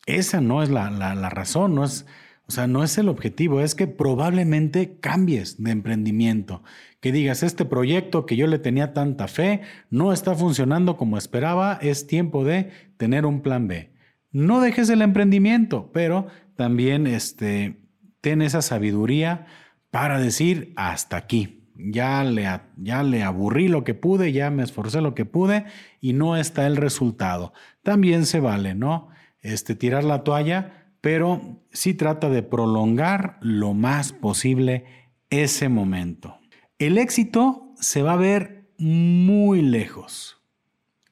esa 0.07 0.41
no 0.41 0.63
es 0.63 0.69
la, 0.69 0.91
razón, 1.31 1.75
no 1.75 1.85
es, 1.85 2.07
o 2.47 2.53
sea, 2.53 2.67
no 2.67 2.85
es 2.85 2.99
el 2.99 3.09
objetivo, 3.09 3.61
es 3.61 3.75
que 3.75 3.87
probablemente 3.87 4.99
cambies 5.01 5.63
de 5.63 5.71
emprendimiento, 5.71 6.63
que 7.01 7.13
digas, 7.13 7.43
este 7.43 7.65
proyecto 7.65 8.27
que 8.27 8.37
yo 8.37 8.47
le 8.47 8.59
tenía 8.59 8.93
tanta 8.93 9.27
fe 9.27 9.63
no 9.89 10.13
está 10.13 10.35
funcionando 10.35 10.97
como 10.97 11.17
esperaba, 11.17 11.79
es 11.81 12.07
tiempo 12.07 12.45
de 12.45 12.71
tener 12.99 13.25
un 13.25 13.41
plan 13.41 13.67
B. 13.67 13.91
No 14.33 14.61
dejes 14.61 14.91
el 14.91 15.03
emprendimiento, 15.03 15.91
pero 15.93 16.27
también 16.57 17.07
este, 17.07 17.81
ten 18.21 18.43
esa 18.43 18.63
sabiduría 18.63 19.47
para 19.91 20.21
decir 20.21 20.73
hasta 20.77 21.17
aquí. 21.17 21.60
Ya 21.85 22.25
le, 22.25 22.49
ya 22.77 23.03
le 23.03 23.23
aburrí 23.23 23.69
lo 23.69 23.85
que 23.85 23.95
pude, 23.95 24.33
ya 24.33 24.51
me 24.51 24.63
esforcé 24.63 25.01
lo 25.01 25.15
que 25.15 25.25
pude 25.25 25.65
y 26.01 26.13
no 26.13 26.37
está 26.37 26.67
el 26.67 26.77
resultado. 26.77 27.53
También 27.83 28.27
se 28.27 28.41
vale, 28.41 28.75
¿no? 28.75 29.09
Este, 29.43 29.75
tirar 29.75 30.05
la 30.05 30.25
toalla, 30.25 30.93
pero 31.01 31.63
sí 31.73 31.95
trata 31.95 32.29
de 32.29 32.43
prolongar 32.43 33.39
lo 33.41 33.75
más 33.75 34.13
posible 34.13 34.85
ese 35.31 35.69
momento. 35.69 36.39
El 36.79 36.99
éxito 36.99 37.73
se 37.79 38.03
va 38.03 38.13
a 38.13 38.17
ver 38.17 38.71
muy 38.79 39.63
lejos, 39.63 40.39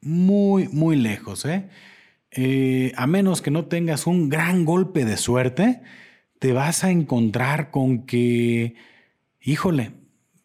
muy, 0.00 0.68
muy 0.68 0.96
lejos, 0.96 1.44
¿eh? 1.44 1.68
Eh, 2.30 2.92
a 2.96 3.06
menos 3.06 3.40
que 3.40 3.50
no 3.50 3.66
tengas 3.66 4.06
un 4.06 4.28
gran 4.28 4.64
golpe 4.64 5.04
de 5.04 5.16
suerte, 5.16 5.80
te 6.38 6.52
vas 6.52 6.84
a 6.84 6.90
encontrar 6.90 7.70
con 7.70 8.04
que, 8.04 8.74
híjole, 9.40 9.92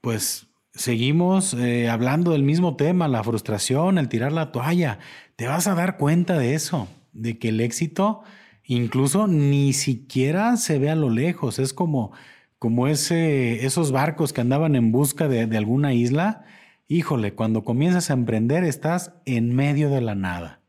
pues 0.04 0.48
seguimos 0.74 1.54
eh, 1.54 1.90
hablando 1.90 2.34
del 2.34 2.44
mismo 2.44 2.76
tema, 2.76 3.08
la 3.08 3.24
frustración, 3.24 3.98
el 3.98 4.10
tirar 4.10 4.34
la 4.34 4.52
toalla. 4.52 5.00
Te 5.38 5.48
vas 5.48 5.66
a 5.68 5.76
dar 5.76 5.96
cuenta 5.96 6.38
de 6.38 6.56
eso, 6.56 6.90
de 7.14 7.40
que 7.40 7.48
el 7.48 7.62
éxito 7.62 8.22
incluso 8.66 9.28
ni 9.28 9.72
siquiera 9.72 10.58
se 10.58 10.78
ve 10.78 10.90
a 10.90 10.96
lo 10.96 11.10
lejos. 11.10 11.58
Es 11.58 11.72
como, 11.72 12.12
como 12.60 12.90
ese, 12.90 13.66
esos 13.66 13.94
barcos 13.94 14.34
que 14.34 14.42
andaban 14.42 14.76
en 14.76 14.92
busca 14.92 15.30
de, 15.30 15.48
de 15.48 15.58
alguna 15.58 15.94
isla. 15.94 16.44
Híjole, 16.90 17.34
cuando 17.34 17.64
comienzas 17.64 18.10
a 18.10 18.14
emprender 18.14 18.66
estás 18.66 19.14
en 19.24 19.56
medio 19.56 19.90
de 19.90 20.02
la 20.02 20.16
nada 20.16 20.60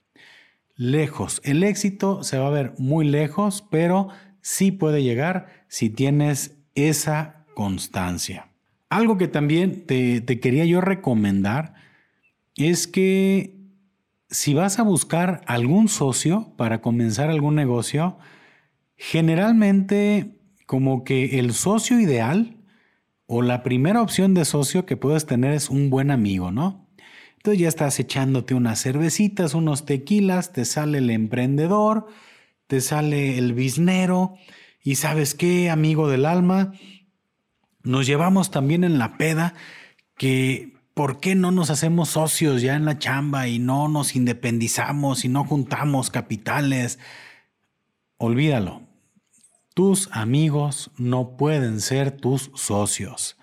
lejos. 0.77 1.40
El 1.42 1.64
éxito 1.64 2.23
se 2.23 2.38
va 2.38 2.47
a 2.47 2.51
ver 2.51 2.75
muy 2.79 3.05
lejos, 3.05 3.66
pero 3.68 4.11
sí 4.42 4.70
puede 4.70 5.03
llegar 5.03 5.64
si 5.66 5.90
tienes 5.90 6.57
esa 6.77 7.47
constancia. 7.55 8.54
Algo 8.95 9.19
que 9.19 9.27
también 9.27 9.87
te, 9.87 10.25
quería 10.39 10.65
yo 10.67 10.81
recomendar 10.81 11.75
es 12.55 12.87
que 12.87 13.59
si 14.31 14.55
vas 14.55 14.79
a 14.79 14.85
buscar 14.85 15.41
algún 15.49 15.89
socio 15.89 16.55
para 16.57 16.81
comenzar 16.81 17.29
algún 17.29 17.57
negocio, 17.57 18.19
generalmente 18.97 20.39
como 20.67 21.03
que 21.03 21.41
el 21.41 21.55
socio 21.55 21.99
ideal 21.99 22.57
o 23.27 23.43
la 23.43 23.65
primera 23.65 24.01
opción 24.01 24.33
de 24.33 24.45
socio 24.45 24.87
que 24.87 24.97
puedes 24.97 25.27
tener 25.27 25.55
es 25.55 25.71
un 25.71 25.91
buen 25.91 26.13
amigo, 26.13 26.53
¿no? 26.53 26.89
Entonces 27.39 27.63
ya 27.63 27.69
estás 27.69 27.99
echándote 27.99 28.55
unas 28.55 28.81
cervecitas, 28.81 29.55
unos 29.55 29.87
tequilas, 29.87 30.53
te 30.53 30.65
sale 30.65 30.99
el 30.99 31.11
emprendedor, 31.11 32.07
te 32.69 32.81
sale 32.81 33.39
el 33.39 33.55
biznero 33.55 34.37
y 34.85 34.95
sabes 34.95 35.35
qué, 35.35 35.69
amigo 35.69 36.09
del 36.09 36.27
alma, 36.27 36.75
nos 37.85 38.07
llevamos 38.07 38.51
también 38.51 38.83
en 38.83 38.99
la 38.99 39.16
peda 39.16 39.55
que 40.16 40.75
¿por 40.94 41.20
qué 41.20 41.35
no 41.35 41.51
nos 41.51 41.70
hacemos 41.70 42.09
socios 42.09 42.62
ya 42.62 42.77
en 42.77 42.85
la 42.85 42.99
chamba 42.99 43.49
y 43.49 43.59
no 43.59 43.88
nos 43.88 44.16
independizamos 44.16 45.25
y 45.25 45.29
no 45.29 45.44
juntamos 45.44 46.11
capitales? 46.11 46.99
Olvídalo. 48.16 48.83
Tus 49.75 50.09
amigos 50.12 50.92
no 50.97 51.37
pueden 51.37 51.81
ser 51.81 52.12
tus 52.12 52.51
socios. 52.55 53.37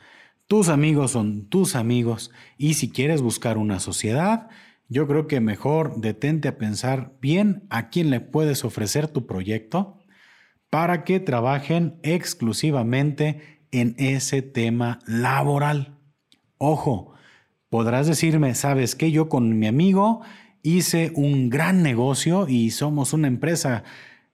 Tus 0.47 0.69
amigos 0.69 1.11
son 1.11 1.47
tus 1.47 1.75
amigos 1.75 2.31
y 2.57 2.73
si 2.73 2.89
quieres 2.89 3.21
buscar 3.21 3.57
una 3.57 3.79
sociedad, 3.79 4.49
yo 4.87 5.07
creo 5.07 5.27
que 5.27 5.39
mejor 5.39 6.01
detente 6.01 6.47
a 6.47 6.57
pensar 6.57 7.13
bien 7.21 7.67
a 7.69 7.89
quién 7.89 8.09
le 8.09 8.19
puedes 8.21 8.65
ofrecer 8.65 9.07
tu 9.07 9.25
proyecto 9.25 10.01
para 10.69 11.03
que 11.03 11.19
trabajen 11.19 11.99
exclusivamente 12.01 13.50
en 13.71 13.95
ese 13.97 14.41
tema 14.41 14.99
laboral. 15.05 15.97
Ojo, 16.57 17.13
podrás 17.69 18.07
decirme, 18.07 18.55
sabes 18.55 18.95
que 18.95 19.11
yo 19.11 19.29
con 19.29 19.57
mi 19.57 19.67
amigo 19.67 20.21
hice 20.61 21.11
un 21.15 21.49
gran 21.49 21.83
negocio 21.83 22.47
y 22.47 22.71
somos 22.71 23.13
una 23.13 23.27
empresa 23.27 23.83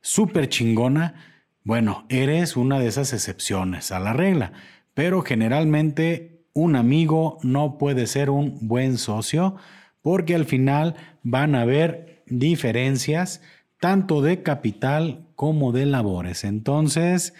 súper 0.01 0.49
chingona. 0.49 1.15
Bueno, 1.63 2.05
eres 2.09 2.57
una 2.57 2.79
de 2.79 2.87
esas 2.87 3.13
excepciones 3.13 3.91
a 3.91 3.99
la 3.99 4.13
regla 4.13 4.53
pero 4.97 5.21
generalmente 5.21 6.47
un 6.53 6.75
amigo 6.75 7.37
no 7.43 7.77
puede 7.77 8.07
ser 8.07 8.31
un 8.31 8.57
buen 8.67 8.97
socio 8.97 9.55
porque 10.01 10.33
al 10.33 10.45
final 10.45 10.95
van 11.21 11.53
a 11.53 11.61
haber 11.61 12.23
diferencias 12.25 13.43
tanto 13.79 14.23
de 14.23 14.41
capital 14.41 15.27
como 15.35 15.71
de 15.71 15.85
labores. 15.85 16.43
Entonces, 16.43 17.35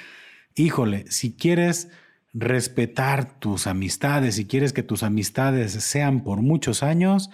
híjole, 0.58 1.06
si 1.10 1.34
quieres 1.34 1.90
respetar 2.34 3.40
tus 3.40 3.68
amistades, 3.68 4.36
si 4.36 4.46
quieres 4.46 4.74
que 4.74 4.84
tus 4.84 5.04
amistades 5.04 5.72
sean 5.72 6.24
por 6.24 6.42
muchos 6.42 6.84
años, 6.84 7.30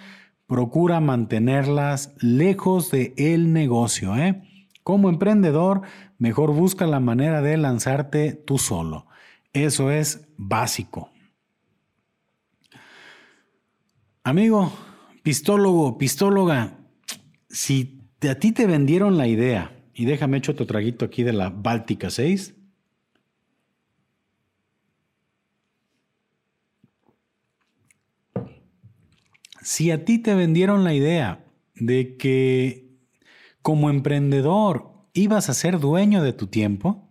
procura 0.48 1.00
mantenerlas 1.00 2.14
lejos 2.20 2.92
de 2.92 3.14
el 3.18 3.54
negocio. 3.54 4.16
¿eh? 4.16 4.44
Como 4.84 5.10
emprendedor, 5.10 5.82
mejor 6.18 6.54
busca 6.54 6.86
la 6.86 7.00
manera 7.00 7.42
de 7.42 7.58
lanzarte 7.58 8.34
tú 8.34 8.58
solo. 8.58 9.08
Eso 9.52 9.92
es 9.92 10.28
básico. 10.38 11.10
Amigo, 14.24 14.72
pistólogo, 15.22 15.98
pistóloga, 15.98 16.78
si 17.50 18.02
a 18.30 18.36
ti 18.36 18.52
te 18.54 18.68
vendieron 18.68 19.18
la 19.18 19.28
idea, 19.28 19.76
y 19.94 20.06
déjame 20.06 20.38
echar 20.38 20.54
otro 20.54 20.66
traguito 20.66 21.06
aquí 21.06 21.24
de 21.24 21.34
la 21.34 21.50
Báltica 21.50 22.10
6, 22.10 22.56
si 29.64 29.92
a 29.92 30.06
ti 30.06 30.20
te 30.20 30.36
vendieron 30.36 30.84
la 30.84 30.94
idea 30.94 31.46
de 31.76 32.18
que 32.18 32.92
como 33.62 33.90
emprendedor 33.90 34.92
ibas 35.14 35.50
a 35.50 35.54
ser 35.54 35.80
dueño 35.80 36.22
de 36.22 36.34
tu 36.34 36.48
tiempo, 36.48 37.10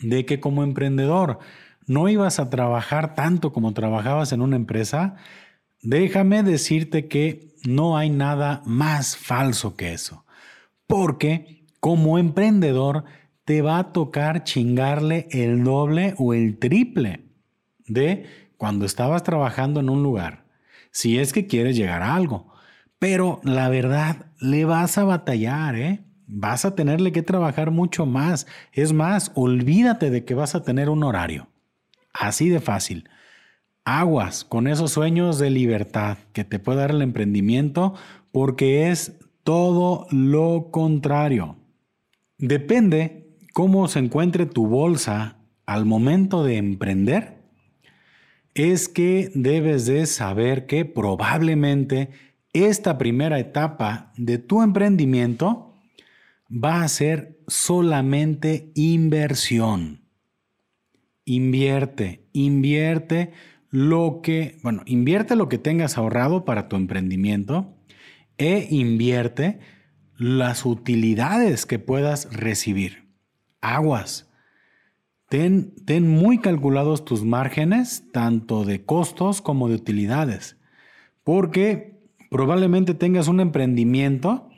de 0.00 0.24
que 0.24 0.40
como 0.40 0.62
emprendedor 0.62 1.38
no 1.86 2.08
ibas 2.08 2.38
a 2.38 2.50
trabajar 2.50 3.14
tanto 3.14 3.52
como 3.52 3.72
trabajabas 3.74 4.32
en 4.32 4.40
una 4.40 4.56
empresa, 4.56 5.16
déjame 5.82 6.42
decirte 6.42 7.08
que 7.08 7.54
no 7.64 7.96
hay 7.96 8.10
nada 8.10 8.62
más 8.64 9.16
falso 9.16 9.76
que 9.76 9.92
eso. 9.92 10.24
Porque 10.86 11.66
como 11.80 12.18
emprendedor 12.18 13.04
te 13.44 13.62
va 13.62 13.78
a 13.78 13.92
tocar 13.92 14.44
chingarle 14.44 15.28
el 15.30 15.64
doble 15.64 16.14
o 16.18 16.34
el 16.34 16.58
triple 16.58 17.24
de 17.86 18.26
cuando 18.56 18.84
estabas 18.84 19.22
trabajando 19.22 19.80
en 19.80 19.88
un 19.88 20.02
lugar, 20.02 20.47
si 20.90 21.18
es 21.18 21.32
que 21.32 21.46
quieres 21.46 21.76
llegar 21.76 22.02
a 22.02 22.14
algo. 22.14 22.52
Pero 22.98 23.40
la 23.44 23.68
verdad, 23.68 24.26
le 24.40 24.64
vas 24.64 24.98
a 24.98 25.04
batallar, 25.04 25.76
¿eh? 25.76 26.04
Vas 26.26 26.64
a 26.64 26.74
tenerle 26.74 27.12
que 27.12 27.22
trabajar 27.22 27.70
mucho 27.70 28.04
más. 28.06 28.46
Es 28.72 28.92
más, 28.92 29.32
olvídate 29.34 30.10
de 30.10 30.24
que 30.24 30.34
vas 30.34 30.54
a 30.54 30.62
tener 30.62 30.90
un 30.90 31.02
horario. 31.02 31.48
Así 32.12 32.48
de 32.48 32.60
fácil. 32.60 33.08
Aguas 33.84 34.44
con 34.44 34.66
esos 34.66 34.92
sueños 34.92 35.38
de 35.38 35.50
libertad 35.50 36.18
que 36.32 36.44
te 36.44 36.58
puede 36.58 36.80
dar 36.80 36.90
el 36.90 37.00
emprendimiento 37.00 37.94
porque 38.32 38.90
es 38.90 39.18
todo 39.44 40.06
lo 40.10 40.70
contrario. 40.70 41.56
Depende 42.36 43.38
cómo 43.54 43.88
se 43.88 44.00
encuentre 44.00 44.44
tu 44.44 44.66
bolsa 44.66 45.38
al 45.64 45.86
momento 45.86 46.44
de 46.44 46.58
emprender, 46.58 47.37
es 48.54 48.88
que 48.88 49.30
debes 49.34 49.86
de 49.86 50.06
saber 50.06 50.66
que 50.66 50.84
probablemente 50.84 52.10
esta 52.52 52.98
primera 52.98 53.38
etapa 53.38 54.12
de 54.16 54.38
tu 54.38 54.62
emprendimiento 54.62 55.74
va 56.50 56.82
a 56.82 56.88
ser 56.88 57.38
solamente 57.46 58.72
inversión. 58.74 60.02
Invierte, 61.24 62.26
invierte 62.32 63.32
lo 63.70 64.20
que, 64.22 64.58
bueno, 64.62 64.82
invierte 64.86 65.36
lo 65.36 65.48
que 65.48 65.58
tengas 65.58 65.98
ahorrado 65.98 66.44
para 66.44 66.68
tu 66.68 66.76
emprendimiento 66.76 67.76
e 68.38 68.66
invierte 68.70 69.60
las 70.16 70.64
utilidades 70.64 71.66
que 71.66 71.78
puedas 71.78 72.32
recibir. 72.32 73.08
Aguas. 73.60 74.27
Ten, 75.28 75.74
ten, 75.84 76.08
muy 76.08 76.38
calculados 76.38 77.04
tus 77.04 77.22
márgenes, 77.22 78.04
tanto 78.12 78.64
de 78.64 78.84
costos 78.84 79.42
como 79.42 79.68
de 79.68 79.74
utilidades, 79.74 80.56
porque 81.22 82.00
probablemente 82.30 82.94
tengas 82.94 83.28
un 83.28 83.40
emprendimiento 83.40 84.48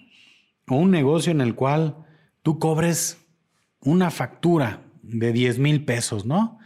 o 0.69 0.77
un 0.77 0.91
negocio 0.91 1.33
en 1.33 1.41
el 1.41 1.57
cual 1.57 2.07
tú 2.43 2.59
cobres 2.59 3.19
una 3.81 4.11
factura 4.11 4.85
de 5.03 5.33
10 5.33 5.59
mil 5.59 5.85
pesos, 5.85 6.25
¿no? 6.25 6.59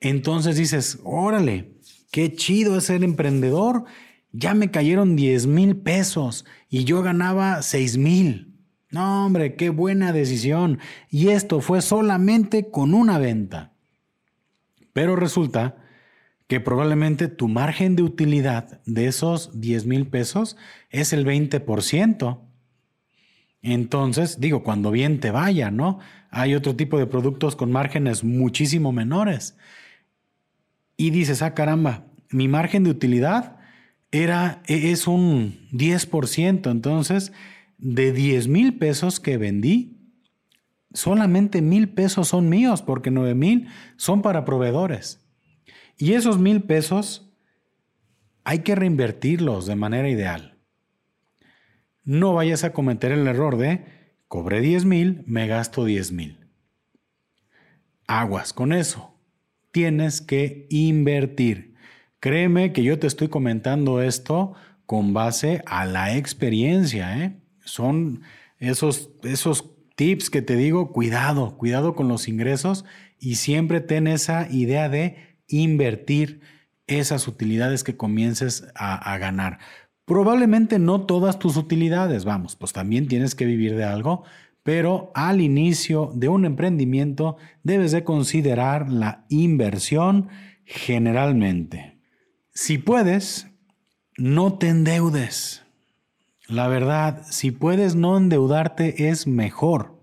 Entonces 0.00 0.56
dices, 0.56 1.00
órale, 1.04 1.72
qué 2.12 2.34
chido 2.34 2.76
es 2.76 2.84
ser 2.84 3.02
emprendedor 3.02 3.84
ya 4.32 4.54
me 4.54 4.70
cayeron 4.70 5.16
10 5.16 5.46
mil 5.46 5.76
pesos 5.76 6.44
y 6.68 6.84
yo 6.84 7.02
ganaba 7.02 7.62
6 7.62 7.98
mil. 7.98 8.47
No, 8.90 9.26
hombre, 9.26 9.54
qué 9.54 9.70
buena 9.70 10.12
decisión. 10.12 10.78
Y 11.10 11.28
esto 11.28 11.60
fue 11.60 11.82
solamente 11.82 12.70
con 12.70 12.94
una 12.94 13.18
venta. 13.18 13.72
Pero 14.92 15.14
resulta 15.16 15.76
que 16.46 16.60
probablemente 16.60 17.28
tu 17.28 17.46
margen 17.46 17.94
de 17.94 18.02
utilidad 18.02 18.80
de 18.86 19.06
esos 19.06 19.60
10 19.60 19.84
mil 19.84 20.06
pesos 20.06 20.56
es 20.90 21.12
el 21.12 21.26
20%. 21.26 22.40
Entonces, 23.60 24.40
digo, 24.40 24.62
cuando 24.62 24.90
bien 24.90 25.20
te 25.20 25.30
vaya, 25.30 25.70
¿no? 25.70 25.98
Hay 26.30 26.54
otro 26.54 26.74
tipo 26.74 26.98
de 26.98 27.06
productos 27.06 27.54
con 27.54 27.70
márgenes 27.70 28.24
muchísimo 28.24 28.92
menores. 28.92 29.56
Y 30.96 31.10
dices, 31.10 31.42
ah, 31.42 31.54
caramba, 31.54 32.06
mi 32.30 32.48
margen 32.48 32.84
de 32.84 32.90
utilidad 32.90 33.58
era, 34.10 34.62
e, 34.66 34.90
es 34.90 35.06
un 35.06 35.68
10%. 35.72 36.70
Entonces, 36.70 37.32
de 37.78 38.12
10 38.12 38.48
mil 38.48 38.76
pesos 38.78 39.20
que 39.20 39.38
vendí, 39.38 39.96
solamente 40.92 41.62
mil 41.62 41.88
pesos 41.88 42.28
son 42.28 42.48
míos 42.48 42.82
porque 42.82 43.10
9 43.10 43.34
mil 43.34 43.68
son 43.96 44.22
para 44.22 44.44
proveedores. 44.44 45.24
Y 45.96 46.12
esos 46.12 46.38
mil 46.38 46.62
pesos 46.62 47.32
hay 48.44 48.60
que 48.60 48.74
reinvertirlos 48.74 49.66
de 49.66 49.76
manera 49.76 50.08
ideal. 50.08 50.58
No 52.04 52.34
vayas 52.34 52.64
a 52.64 52.72
cometer 52.72 53.12
el 53.12 53.26
error 53.26 53.56
de 53.56 53.84
cobré 54.28 54.60
10 54.60 54.84
mil, 54.84 55.22
me 55.26 55.46
gasto 55.46 55.84
10 55.84 56.12
mil. 56.12 56.38
Aguas 58.06 58.52
con 58.52 58.72
eso. 58.72 59.14
Tienes 59.70 60.22
que 60.22 60.66
invertir. 60.70 61.74
Créeme 62.20 62.72
que 62.72 62.82
yo 62.82 62.98
te 62.98 63.06
estoy 63.06 63.28
comentando 63.28 64.00
esto 64.00 64.54
con 64.86 65.12
base 65.12 65.62
a 65.66 65.84
la 65.84 66.16
experiencia. 66.16 67.22
¿eh? 67.22 67.36
Son 67.68 68.22
esos, 68.58 69.10
esos 69.22 69.70
tips 69.96 70.30
que 70.30 70.42
te 70.42 70.56
digo, 70.56 70.92
cuidado, 70.92 71.56
cuidado 71.56 71.94
con 71.94 72.08
los 72.08 72.28
ingresos 72.28 72.84
y 73.18 73.36
siempre 73.36 73.80
ten 73.80 74.06
esa 74.06 74.48
idea 74.50 74.88
de 74.88 75.16
invertir 75.48 76.40
esas 76.86 77.28
utilidades 77.28 77.84
que 77.84 77.96
comiences 77.96 78.66
a, 78.74 78.94
a 79.12 79.18
ganar. 79.18 79.58
Probablemente 80.04 80.78
no 80.78 81.02
todas 81.02 81.38
tus 81.38 81.56
utilidades, 81.56 82.24
vamos, 82.24 82.56
pues 82.56 82.72
también 82.72 83.08
tienes 83.08 83.34
que 83.34 83.44
vivir 83.44 83.76
de 83.76 83.84
algo, 83.84 84.24
pero 84.62 85.10
al 85.14 85.40
inicio 85.40 86.12
de 86.14 86.28
un 86.28 86.44
emprendimiento 86.44 87.36
debes 87.62 87.92
de 87.92 88.04
considerar 88.04 88.90
la 88.90 89.24
inversión 89.28 90.28
generalmente. 90.64 91.98
Si 92.52 92.78
puedes, 92.78 93.48
no 94.16 94.58
te 94.58 94.68
endeudes. 94.68 95.64
La 96.48 96.66
verdad, 96.66 97.24
si 97.28 97.50
puedes 97.50 97.94
no 97.94 98.16
endeudarte 98.16 99.10
es 99.10 99.26
mejor. 99.26 100.00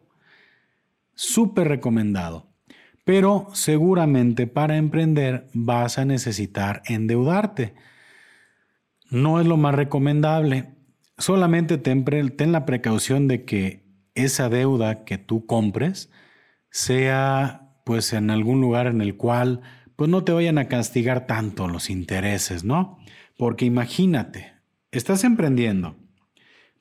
Súper 1.16 1.68
recomendado. 1.68 2.48
Pero 3.04 3.48
seguramente 3.54 4.46
para 4.46 4.78
emprender 4.78 5.48
vas 5.54 5.98
a 5.98 6.06
necesitar 6.06 6.84
endeudarte. 6.86 7.74
No 9.10 9.40
es 9.40 9.48
lo 9.48 9.58
más 9.58 9.74
recomendable. 9.74 10.76
Solamente 11.18 11.80
ten, 11.80 12.06
ten 12.06 12.52
la 12.52 12.66
precaución 12.66 13.28
de 13.28 13.44
que 13.44 13.84
esa 14.14 14.48
deuda 14.48 15.04
que 15.04 15.18
tú 15.18 15.48
compres 15.48 16.12
sea 16.70 17.72
pues 17.86 18.14
en 18.14 18.30
algún 18.30 18.62
lugar 18.62 18.88
en 18.88 19.02
el 19.02 19.18
cual 19.18 19.62
pues 19.96 20.10
no 20.10 20.24
te 20.24 20.32
vayan 20.32 20.58
a 20.60 20.68
castigar 20.68 21.26
tanto 21.26 21.68
los 21.68 21.90
intereses, 21.90 22.64
¿no? 22.64 23.00
Porque 23.38 23.66
imagínate, 23.66 24.54
estás 24.92 25.24
emprendiendo, 25.24 25.96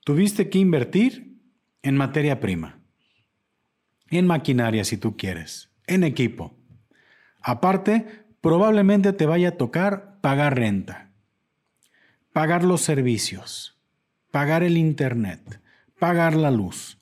tuviste 0.05 0.49
que 0.51 0.59
invertir 0.59 1.41
en 1.83 1.97
materia 1.97 2.41
prima, 2.41 2.79
en 4.11 4.27
maquinaria 4.27 4.85
si 4.85 4.97
tú 4.97 5.17
quieres, 5.17 5.71
en 5.87 6.05
equipo. 6.05 6.57
Aparte, 7.43 8.25
probablemente 8.41 9.13
te 9.13 9.27
vaya 9.27 9.49
a 9.49 9.57
tocar 9.57 10.21
pagar 10.21 10.57
renta, 10.57 11.11
pagar 12.33 12.65
los 12.65 12.81
servicios, 12.81 13.79
pagar 14.31 14.63
el 14.63 14.77
internet, 14.77 15.61
pagar 15.99 16.37
la 16.37 16.51
luz. 16.51 16.99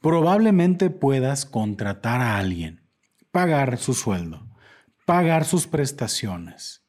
Probablemente 0.00 0.90
puedas 0.90 1.46
contratar 1.46 2.20
a 2.20 2.38
alguien, 2.38 2.82
pagar 3.30 3.78
su 3.78 3.94
sueldo 3.94 4.52
pagar 5.04 5.44
sus 5.44 5.66
prestaciones. 5.66 6.84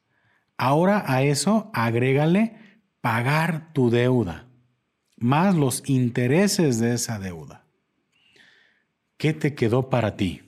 Ahora 0.57 1.03
a 1.07 1.23
eso 1.23 1.71
agrégale 1.73 2.81
pagar 3.01 3.73
tu 3.73 3.89
deuda, 3.89 4.47
más 5.23 5.55
los 5.55 5.83
intereses 5.87 6.79
de 6.79 6.93
esa 6.93 7.19
deuda. 7.19 7.65
¿Qué 9.17 9.33
te 9.33 9.55
quedó 9.55 9.89
para 9.89 10.15
ti? 10.17 10.41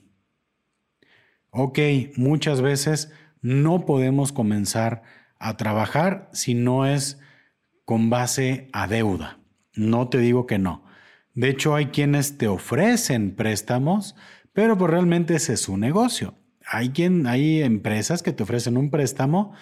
Ok, 1.50 1.78
muchas 2.16 2.60
veces 2.60 3.12
no 3.40 3.86
podemos 3.86 4.32
comenzar 4.32 5.02
a 5.38 5.56
trabajar 5.56 6.28
si 6.32 6.54
no 6.54 6.86
es 6.86 7.18
con 7.84 8.10
base 8.10 8.68
a 8.72 8.86
deuda. 8.86 9.38
No 9.74 10.08
te 10.08 10.18
digo 10.18 10.46
que 10.46 10.58
no. 10.58 10.84
De 11.34 11.48
hecho, 11.48 11.74
hay 11.74 11.86
quienes 11.86 12.38
te 12.38 12.48
ofrecen 12.48 13.34
préstamos, 13.34 14.14
pero 14.52 14.76
pues 14.76 14.90
realmente 14.90 15.36
ese 15.36 15.54
es 15.54 15.60
su 15.60 15.76
negocio 15.76 16.34
hay 16.66 16.90
quien, 16.90 17.26
hay 17.26 17.62
empresas 17.62 18.22
que 18.22 18.32
te 18.32 18.42
ofrecen 18.42 18.76
un 18.76 18.90
préstamo, 18.90 19.52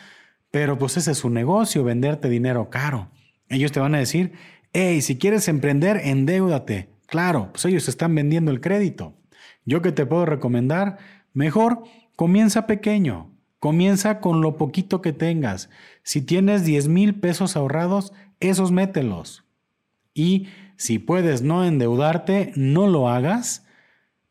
pero 0.51 0.79
pues 0.79 0.97
ese 0.97 1.13
es 1.13 1.19
su 1.19 1.31
negocio, 1.31 1.85
venderte 1.85 2.29
dinero 2.29 2.71
caro. 2.71 3.11
Ellos 3.49 3.73
te 3.73 3.81
van 3.81 3.95
a 3.95 3.99
decir, 3.99 4.33
hey, 4.75 5.01
si 5.01 5.17
quieres 5.17 5.49
emprender, 5.49 6.01
endeudate. 6.05 6.91
Claro, 7.07 7.51
pues 7.53 7.65
ellos 7.65 7.89
están 7.89 8.15
vendiendo 8.15 8.51
el 8.51 8.61
crédito. 8.61 9.17
Yo 9.65 9.81
que 9.81 9.93
te 9.93 10.05
puedo 10.05 10.27
recomendar, 10.27 10.99
mejor 11.33 11.85
comienza 12.17 12.67
pequeño, 12.67 13.31
comienza 13.61 14.21
con 14.21 14.43
lo 14.43 14.57
poquito 14.57 15.01
que 15.01 15.13
tengas. 15.13 15.71
Si 16.03 16.21
tienes 16.21 16.65
10 16.65 16.89
mil 16.89 17.15
pesos 17.15 17.57
ahorrados, 17.57 18.13
esos 18.41 18.73
mételos. 18.73 19.45
Y 20.13 20.49
si 20.77 20.99
puedes 20.99 21.43
no 21.43 21.65
endeudarte, 21.65 22.53
no 22.57 22.89
lo 22.89 23.09
hagas, 23.09 23.65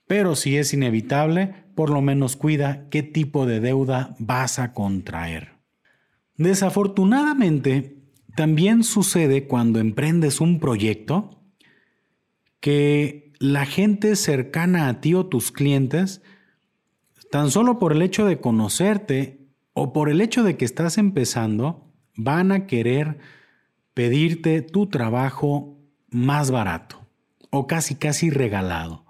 pero 0.08 0.36
si 0.36 0.58
es 0.58 0.74
inevitable, 0.74 1.56
por 1.76 1.90
lo 1.90 2.02
menos 2.02 2.36
cuida 2.36 2.88
qué 2.90 3.02
tipo 3.02 3.46
de 3.46 3.60
deuda 3.60 4.16
vas 4.20 4.60
a 4.60 4.74
contraer. 4.74 5.54
Desafortunadamente, 6.36 7.93
también 8.36 8.84
sucede 8.84 9.48
cuando 9.48 9.80
emprendes 9.80 10.42
un 10.42 10.60
proyecto 10.60 11.42
que 12.60 13.34
la 13.40 13.66
gente 13.66 14.16
cercana 14.16 14.88
a 14.88 15.02
ti 15.02 15.14
o 15.14 15.26
tus 15.26 15.52
clientes, 15.52 16.22
tan 17.30 17.52
solo 17.52 17.78
por 17.78 17.92
el 17.92 18.02
hecho 18.02 18.26
de 18.26 18.40
conocerte 18.40 19.48
o 19.74 19.92
por 19.92 20.10
el 20.10 20.22
hecho 20.22 20.44
de 20.44 20.56
que 20.56 20.66
estás 20.66 20.98
empezando, 20.98 21.92
van 22.16 22.52
a 22.52 22.66
querer 22.68 23.18
pedirte 23.94 24.62
tu 24.62 24.88
trabajo 24.88 25.78
más 26.10 26.52
barato 26.52 27.06
o 27.50 27.68
casi 27.68 27.96
casi 27.96 28.30
regalado. 28.30 29.06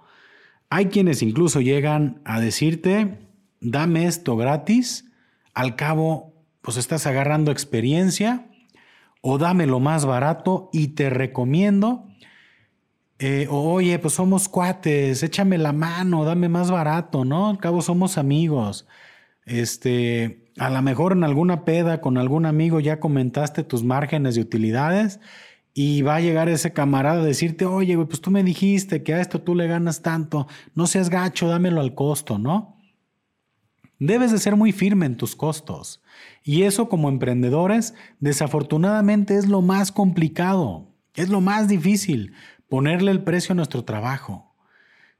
Hay 0.70 0.88
quienes 0.88 1.22
incluso 1.22 1.62
llegan 1.62 2.22
a 2.26 2.40
decirte, 2.40 3.20
dame 3.62 4.08
esto 4.08 4.36
gratis, 4.36 5.12
al 5.54 5.76
cabo 5.76 6.34
pues 6.62 6.78
estás 6.78 7.06
agarrando 7.06 7.52
experiencia 7.52 8.48
o 9.26 9.40
dame 9.40 9.66
lo 9.66 9.80
más 9.80 10.06
barato 10.06 10.70
y 10.72 10.90
te 10.90 11.10
recomiendo 11.10 12.06
eh, 13.26 13.48
oye, 13.50 13.98
pues 14.00 14.16
somos 14.16 14.50
cuates, 14.50 15.24
échame 15.24 15.58
la 15.58 15.72
mano, 15.72 16.26
dame 16.26 16.50
más 16.50 16.70
barato, 16.70 17.24
¿no? 17.24 17.48
Al 17.48 17.58
cabo 17.58 17.82
somos 17.82 18.18
amigos. 18.18 18.86
Este, 19.46 20.52
a 20.58 20.70
lo 20.70 20.82
mejor 20.82 21.14
en 21.14 21.24
alguna 21.24 21.64
peda 21.64 22.02
con 22.02 22.18
algún 22.18 22.46
amigo 22.46 22.82
ya 22.82 23.00
comentaste 23.00 23.64
tus 23.64 23.82
márgenes 23.82 24.36
de 24.36 24.42
utilidades 24.42 25.22
y 25.74 26.02
va 26.02 26.16
a 26.16 26.20
llegar 26.20 26.50
ese 26.50 26.74
camarada 26.74 27.22
a 27.22 27.26
decirte, 27.26 27.64
oye, 27.64 27.98
pues 27.98 28.20
tú 28.20 28.30
me 28.30 28.44
dijiste 28.44 29.04
que 29.04 29.14
a 29.14 29.22
esto 29.22 29.42
tú 29.42 29.56
le 29.56 29.68
ganas 29.68 30.02
tanto, 30.02 30.46
no 30.76 30.86
seas 30.86 31.10
gacho, 31.10 31.48
dámelo 31.48 31.80
al 31.80 31.96
costo, 31.96 32.38
¿no? 32.38 32.78
Debes 34.00 34.34
de 34.34 34.38
ser 34.40 34.58
muy 34.58 34.74
firme 34.74 35.06
en 35.06 35.16
tus 35.16 35.34
costos. 35.34 36.03
Y 36.44 36.64
eso 36.64 36.90
como 36.90 37.10
emprendedores, 37.10 37.94
desafortunadamente 38.20 39.38
es 39.38 39.48
lo 39.48 39.62
más 39.62 39.92
complicado, 39.92 40.94
es 41.16 41.30
lo 41.30 41.42
más 41.42 41.68
difícil, 41.68 42.34
ponerle 42.68 43.12
el 43.12 43.24
precio 43.24 43.54
a 43.54 43.56
nuestro 43.56 43.86
trabajo. 43.86 44.54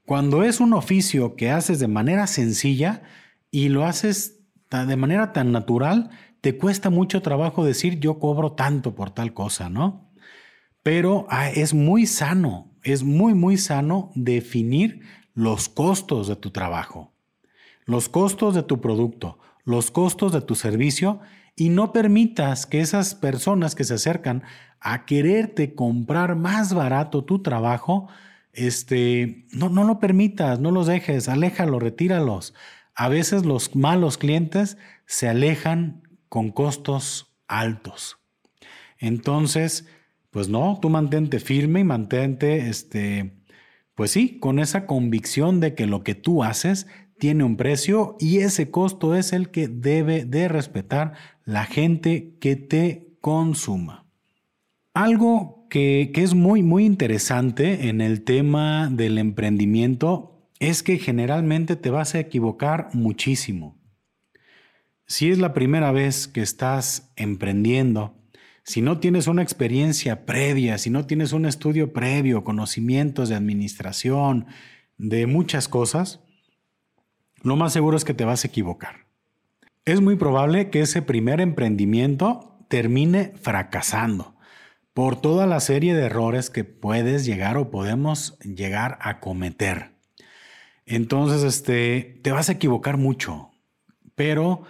Cuando 0.04 0.44
es 0.44 0.60
un 0.60 0.74
oficio 0.74 1.34
que 1.34 1.50
haces 1.50 1.78
de 1.78 1.88
manera 1.88 2.26
sencilla 2.26 3.02
y 3.50 3.70
lo 3.70 3.84
haces 3.86 4.40
de 4.70 4.96
manera 4.96 5.32
tan 5.32 5.52
natural, 5.52 6.10
te 6.40 6.58
cuesta 6.58 6.90
mucho 6.90 7.22
trabajo 7.22 7.64
decir 7.64 8.00
yo 8.00 8.18
cobro 8.18 8.52
tanto 8.52 8.94
por 8.94 9.10
tal 9.10 9.32
cosa, 9.32 9.70
¿no? 9.70 10.10
Pero 10.82 11.26
ah, 11.30 11.48
es 11.48 11.72
muy 11.72 12.06
sano, 12.06 12.70
es 12.82 13.02
muy, 13.02 13.32
muy 13.32 13.56
sano 13.56 14.10
definir 14.14 15.00
los 15.32 15.68
costos 15.68 16.28
de 16.28 16.36
tu 16.36 16.50
trabajo, 16.50 17.14
los 17.86 18.08
costos 18.08 18.54
de 18.54 18.62
tu 18.62 18.80
producto, 18.80 19.38
los 19.64 19.90
costos 19.90 20.32
de 20.32 20.40
tu 20.40 20.54
servicio 20.54 21.20
y 21.56 21.68
no 21.68 21.92
permitas 21.92 22.66
que 22.66 22.80
esas 22.80 23.14
personas 23.14 23.74
que 23.74 23.84
se 23.84 23.94
acercan 23.94 24.42
a 24.80 25.06
quererte 25.06 25.74
comprar 25.74 26.36
más 26.36 26.74
barato 26.74 27.24
tu 27.24 27.42
trabajo, 27.42 28.08
este, 28.52 29.46
no, 29.52 29.68
no 29.68 29.84
lo 29.84 29.98
permitas, 29.98 30.60
no 30.60 30.70
los 30.70 30.86
dejes, 30.86 31.28
aléjalo, 31.28 31.78
retíralos. 31.78 32.54
A 32.94 33.08
veces 33.08 33.44
los 33.44 33.74
malos 33.74 34.18
clientes 34.18 34.76
se 35.06 35.28
alejan 35.28 36.02
con 36.28 36.50
costos 36.50 37.34
altos. 37.48 38.18
Entonces, 38.98 39.86
pues 40.30 40.48
no, 40.48 40.78
tú 40.82 40.90
mantente 40.90 41.38
firme 41.38 41.80
y 41.80 41.84
mantente, 41.84 42.68
este, 42.68 43.36
pues 43.94 44.10
sí, 44.10 44.38
con 44.40 44.58
esa 44.58 44.86
convicción 44.86 45.60
de 45.60 45.74
que 45.74 45.86
lo 45.86 46.02
que 46.02 46.14
tú 46.14 46.42
haces 46.42 46.86
tiene 47.18 47.44
un 47.44 47.56
precio 47.56 48.16
y 48.18 48.38
ese 48.38 48.70
costo 48.70 49.14
es 49.14 49.32
el 49.32 49.50
que 49.50 49.68
debe 49.68 50.24
de 50.24 50.48
respetar 50.48 51.14
la 51.44 51.64
gente 51.64 52.36
que 52.40 52.56
te 52.56 53.16
consuma. 53.20 54.06
Algo 54.92 55.66
que, 55.70 56.12
es 56.14 56.34
muy, 56.34 56.62
muy 56.62 56.84
interesante 56.84 57.88
en 57.88 58.00
el 58.00 58.22
tema 58.22 58.88
del 58.90 59.18
emprendimiento 59.18 60.48
es 60.60 60.82
que 60.82 60.98
generalmente 60.98 61.76
te 61.76 61.90
vas 61.90 62.14
a 62.14 62.20
equivocar 62.20 62.90
muchísimo. 62.92 63.76
Si 65.06 65.30
es 65.30 65.38
la 65.38 65.52
primera 65.52 65.92
vez 65.92 66.28
que 66.28 66.42
estás 66.42 67.12
emprendiendo, 67.16 68.14
si 68.62 68.80
no 68.80 68.98
tienes 68.98 69.26
una 69.26 69.42
experiencia 69.42 70.24
previa, 70.24 70.78
si 70.78 70.88
no 70.88 71.06
tienes 71.06 71.32
un 71.32 71.44
estudio 71.44 71.92
previo, 71.92 72.44
conocimientos 72.44 73.28
de 73.28 73.34
administración, 73.34 74.46
de 74.96 75.26
muchas 75.26 75.68
cosas, 75.68 76.23
lo 77.44 77.56
más 77.56 77.72
seguro 77.72 77.96
es 77.96 78.04
que 78.04 78.14
te 78.14 78.24
vas 78.24 78.44
a 78.44 78.48
equivocar. 78.48 79.06
Es 79.84 80.00
muy 80.00 80.16
probable 80.16 80.70
que 80.70 80.80
ese 80.80 81.02
primer 81.02 81.40
emprendimiento 81.40 82.58
termine 82.68 83.34
fracasando 83.40 84.34
por 84.94 85.20
toda 85.20 85.46
la 85.46 85.60
serie 85.60 85.94
de 85.94 86.06
errores 86.06 86.50
que 86.50 86.64
puedes 86.64 87.26
llegar 87.26 87.56
o 87.56 87.70
podemos 87.70 88.38
llegar 88.40 88.98
a 89.00 89.20
cometer. 89.20 89.92
Entonces, 90.86 91.42
este, 91.42 92.20
te 92.22 92.32
vas 92.32 92.48
a 92.48 92.52
equivocar 92.52 92.96
mucho, 92.96 93.50
pero 94.14 94.62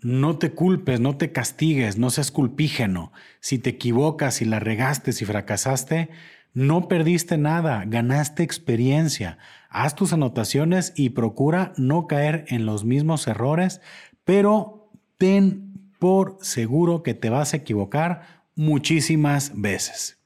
no 0.00 0.38
te 0.38 0.52
culpes, 0.52 1.00
no 1.00 1.16
te 1.16 1.32
castigues, 1.32 1.96
no 1.96 2.10
seas 2.10 2.30
culpígeno. 2.30 3.12
Si 3.40 3.58
te 3.58 3.70
equivocas, 3.70 4.36
si 4.36 4.44
la 4.44 4.60
regaste, 4.60 5.12
si 5.12 5.24
fracasaste, 5.24 6.10
no 6.54 6.88
perdiste 6.88 7.38
nada, 7.38 7.84
ganaste 7.86 8.42
experiencia. 8.42 9.38
Haz 9.68 9.94
tus 9.94 10.12
anotaciones 10.12 10.92
y 10.96 11.10
procura 11.10 11.72
no 11.76 12.06
caer 12.06 12.44
en 12.48 12.64
los 12.64 12.84
mismos 12.84 13.26
errores, 13.26 13.80
pero 14.24 14.90
ten 15.18 15.92
por 15.98 16.38
seguro 16.40 17.02
que 17.02 17.14
te 17.14 17.28
vas 17.28 17.52
a 17.52 17.58
equivocar 17.58 18.44
muchísimas 18.54 19.52
veces. 19.54 20.18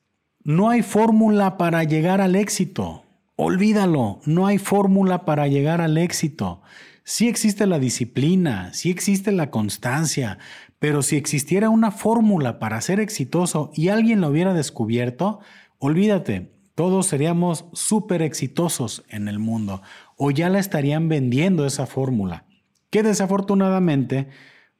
No 0.44 0.70
hay 0.70 0.82
fórmula 0.82 1.56
para 1.56 1.84
llegar 1.84 2.20
al 2.20 2.36
éxito. 2.36 3.04
Olvídalo, 3.36 4.20
no 4.26 4.46
hay 4.46 4.58
fórmula 4.58 5.24
para 5.24 5.48
llegar 5.48 5.80
al 5.80 5.98
éxito. 5.98 6.62
Sí 7.04 7.28
existe 7.28 7.66
la 7.66 7.78
disciplina, 7.78 8.72
sí 8.72 8.90
existe 8.90 9.32
la 9.32 9.50
constancia, 9.50 10.38
pero 10.78 11.02
si 11.02 11.16
existiera 11.16 11.68
una 11.68 11.90
fórmula 11.90 12.58
para 12.58 12.80
ser 12.80 13.00
exitoso 13.00 13.70
y 13.74 13.88
alguien 13.88 14.20
lo 14.20 14.28
hubiera 14.28 14.54
descubierto, 14.54 15.40
olvídate, 15.78 16.51
todos 16.74 17.06
seríamos 17.06 17.66
súper 17.72 18.22
exitosos 18.22 19.04
en 19.08 19.28
el 19.28 19.38
mundo 19.38 19.82
o 20.16 20.30
ya 20.30 20.48
la 20.48 20.58
estarían 20.58 21.08
vendiendo 21.08 21.66
esa 21.66 21.86
fórmula, 21.86 22.46
que 22.90 23.02
desafortunadamente 23.02 24.28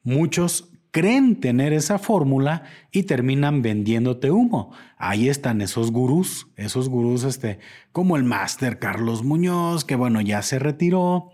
muchos 0.03 0.69
creen 0.93 1.39
tener 1.39 1.73
esa 1.73 1.97
fórmula 1.97 2.63
y 2.91 3.03
terminan 3.03 3.63
vendiéndote 3.63 4.29
humo. 4.29 4.71
Ahí 4.97 5.27
están 5.27 5.61
esos 5.61 5.91
gurús, 5.91 6.47
esos 6.55 6.87
gurús 6.87 7.23
este, 7.23 7.57
como 7.91 8.15
el 8.15 8.23
máster 8.23 8.77
Carlos 8.77 9.23
Muñoz, 9.23 9.85
que 9.85 9.95
bueno, 9.95 10.21
ya 10.21 10.43
se 10.43 10.59
retiró, 10.59 11.31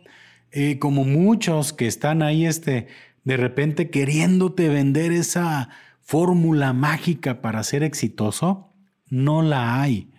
eh, 0.51 0.80
como 0.80 1.03
muchos 1.03 1.74
que 1.74 1.88
están 1.88 2.22
ahí 2.22 2.45
este, 2.45 2.88
de 3.26 3.36
repente 3.36 3.89
queriéndote 3.89 4.70
vender 4.70 5.12
esa 5.12 5.70
fórmula 5.99 6.72
mágica 6.72 7.41
para 7.41 7.62
ser 7.64 7.84
exitoso, 7.84 8.74
no 9.10 9.41
la 9.41 9.82
hay. 9.82 10.10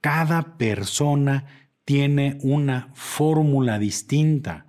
Cada 0.00 0.56
persona 0.56 1.46
tiene 1.84 2.38
una 2.42 2.90
fórmula 2.94 3.78
distinta. 3.78 4.66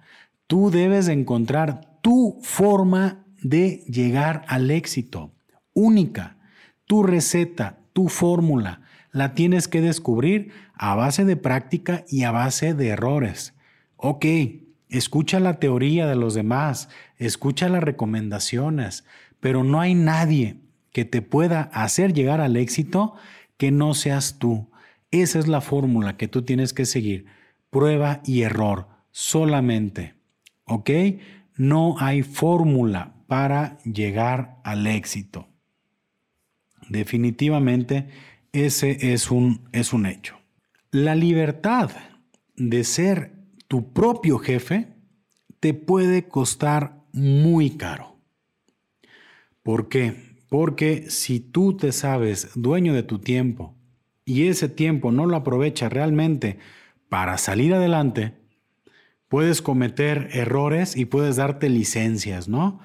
Tú 0.48 0.72
debes 0.72 1.08
encontrar 1.08 2.00
tu 2.02 2.40
forma 2.42 3.26
de 3.42 3.84
llegar 3.88 4.44
al 4.48 4.72
éxito, 4.72 5.32
única. 5.74 6.38
Tu 6.86 7.04
receta, 7.04 7.80
tu 7.94 8.08
fórmula, 8.08 8.82
la 9.12 9.34
tienes 9.34 9.68
que 9.68 9.82
descubrir 9.82 10.52
a 10.74 10.96
base 10.96 11.26
de 11.26 11.36
práctica 11.36 12.06
y 12.08 12.24
a 12.24 12.32
base 12.32 12.74
de 12.74 12.88
errores. 12.88 13.54
Ok, 13.98 14.26
escucha 14.90 15.40
la 15.40 15.60
teoría 15.60 16.08
de 16.08 16.16
los 16.16 16.34
demás, 16.34 16.90
escucha 17.18 17.70
las 17.70 17.84
recomendaciones, 17.84 19.06
pero 19.40 19.64
no 19.64 19.82
hay 19.82 19.94
nadie 19.94 20.62
que 20.92 21.06
te 21.06 21.22
pueda 21.22 21.64
hacer 21.74 22.14
llegar 22.14 22.42
al 22.42 22.56
éxito 22.56 23.16
que 23.58 23.72
no 23.72 23.94
seas 23.94 24.40
tú. 24.40 24.69
Esa 25.12 25.40
es 25.40 25.48
la 25.48 25.62
fórmula 25.62 26.18
que 26.18 26.28
tú 26.28 26.44
tienes 26.44 26.74
que 26.74 26.86
seguir. 26.86 27.26
Prueba 27.70 28.22
y 28.26 28.42
error 28.42 28.88
solamente. 29.12 30.16
¿Ok? 30.66 30.90
No 31.56 31.96
hay 32.00 32.22
fórmula 32.22 33.16
para 33.28 33.78
llegar 33.80 34.60
al 34.64 34.88
éxito. 34.88 35.48
Definitivamente 36.90 38.08
ese 38.52 39.14
es 39.14 39.30
un, 39.30 39.68
es 39.72 39.94
un 39.94 40.06
hecho. 40.06 40.38
La 40.92 41.16
libertad 41.16 41.92
de 42.56 42.84
ser 42.84 43.34
tu 43.68 43.94
propio 43.94 44.40
jefe 44.40 44.88
te 45.60 45.74
puede 45.74 46.28
costar 46.28 47.04
muy 47.12 47.72
caro. 47.72 48.18
¿Por 49.62 49.90
qué? 49.90 50.38
Porque 50.50 51.10
si 51.10 51.40
tú 51.40 51.78
te 51.78 51.92
sabes 51.92 52.50
dueño 52.56 52.94
de 52.94 53.04
tu 53.04 53.20
tiempo, 53.20 53.76
y 54.30 54.48
ese 54.48 54.70
tiempo 54.70 55.12
no 55.12 55.26
lo 55.26 55.36
aprovechas 55.36 55.92
realmente 55.92 56.60
para 57.10 57.40
salir 57.40 57.74
adelante, 57.74 58.34
puedes 59.28 59.64
cometer 59.64 60.30
errores 60.34 60.96
y 60.96 61.06
puedes 61.06 61.38
darte 61.38 61.68
licencias, 61.68 62.48
¿no? 62.48 62.80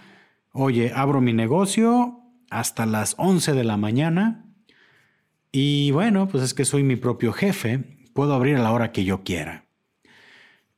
Oye, 0.53 0.93
abro 0.95 1.21
mi 1.21 1.35
negocio 1.35 2.23
hasta 2.49 2.87
las 2.87 3.15
11 3.19 3.53
de 3.53 3.65
la 3.65 3.77
mañana 3.77 4.47
y 5.53 5.91
bueno, 5.91 6.29
pues 6.29 6.43
es 6.43 6.55
que 6.55 6.65
soy 6.65 6.83
mi 6.83 6.97
propio 6.97 7.35
jefe, 7.35 7.99
puedo 8.15 8.33
abrir 8.33 8.57
a 8.57 8.63
la 8.63 8.73
hora 8.73 8.91
que 8.91 9.05
yo 9.05 9.23
quiera. 9.23 9.67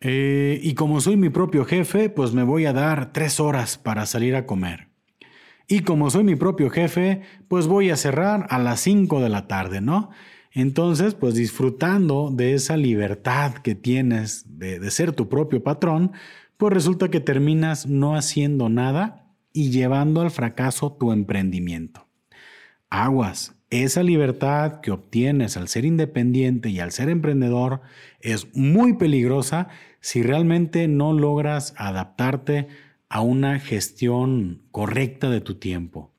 Eh, 0.00 0.58
y 0.62 0.74
como 0.74 1.00
soy 1.00 1.16
mi 1.16 1.30
propio 1.30 1.64
jefe, 1.64 2.10
pues 2.10 2.32
me 2.32 2.42
voy 2.42 2.66
a 2.66 2.72
dar 2.72 3.12
tres 3.12 3.38
horas 3.38 3.78
para 3.78 4.04
salir 4.04 4.34
a 4.34 4.46
comer. 4.46 4.88
Y 5.68 5.80
como 5.80 6.10
soy 6.10 6.24
mi 6.24 6.34
propio 6.34 6.70
jefe, 6.70 7.22
pues 7.46 7.68
voy 7.68 7.90
a 7.90 7.96
cerrar 7.96 8.48
a 8.50 8.58
las 8.58 8.80
5 8.80 9.20
de 9.20 9.28
la 9.28 9.46
tarde, 9.46 9.80
¿no? 9.80 10.10
Entonces, 10.56 11.12
pues 11.12 11.34
disfrutando 11.34 12.30
de 12.32 12.54
esa 12.54 12.78
libertad 12.78 13.56
que 13.56 13.74
tienes 13.74 14.46
de, 14.58 14.90
ser 14.90 15.12
tu 15.12 15.28
propio 15.28 15.62
patrón, 15.62 16.12
pues 16.56 16.72
resulta 16.72 17.10
que 17.10 17.20
terminas 17.20 17.86
no 17.86 18.16
haciendo 18.16 18.70
nada 18.70 19.34
y 19.52 19.70
llevando 19.70 20.22
al 20.22 20.30
fracaso 20.30 20.96
tu 20.98 21.12
emprendimiento. 21.12 22.06
Aguas, 22.88 23.54
esa 23.68 24.02
libertad 24.02 24.80
que 24.80 24.92
obtienes 24.92 25.58
al 25.58 25.68
ser 25.68 25.84
independiente 25.84 26.70
y 26.70 26.80
al 26.80 26.90
ser 26.90 27.10
emprendedor 27.10 27.82
es 28.22 28.56
muy 28.56 28.94
peligrosa 28.94 29.68
si 30.00 30.22
realmente 30.22 30.88
no 30.88 31.12
logras 31.12 31.74
adaptarte 31.76 32.68
a 33.10 33.20
una 33.20 33.60
gestión 33.60 34.62
correcta 34.70 35.28
de 35.28 35.42
tu 35.42 35.56
tiempo. 35.56 36.14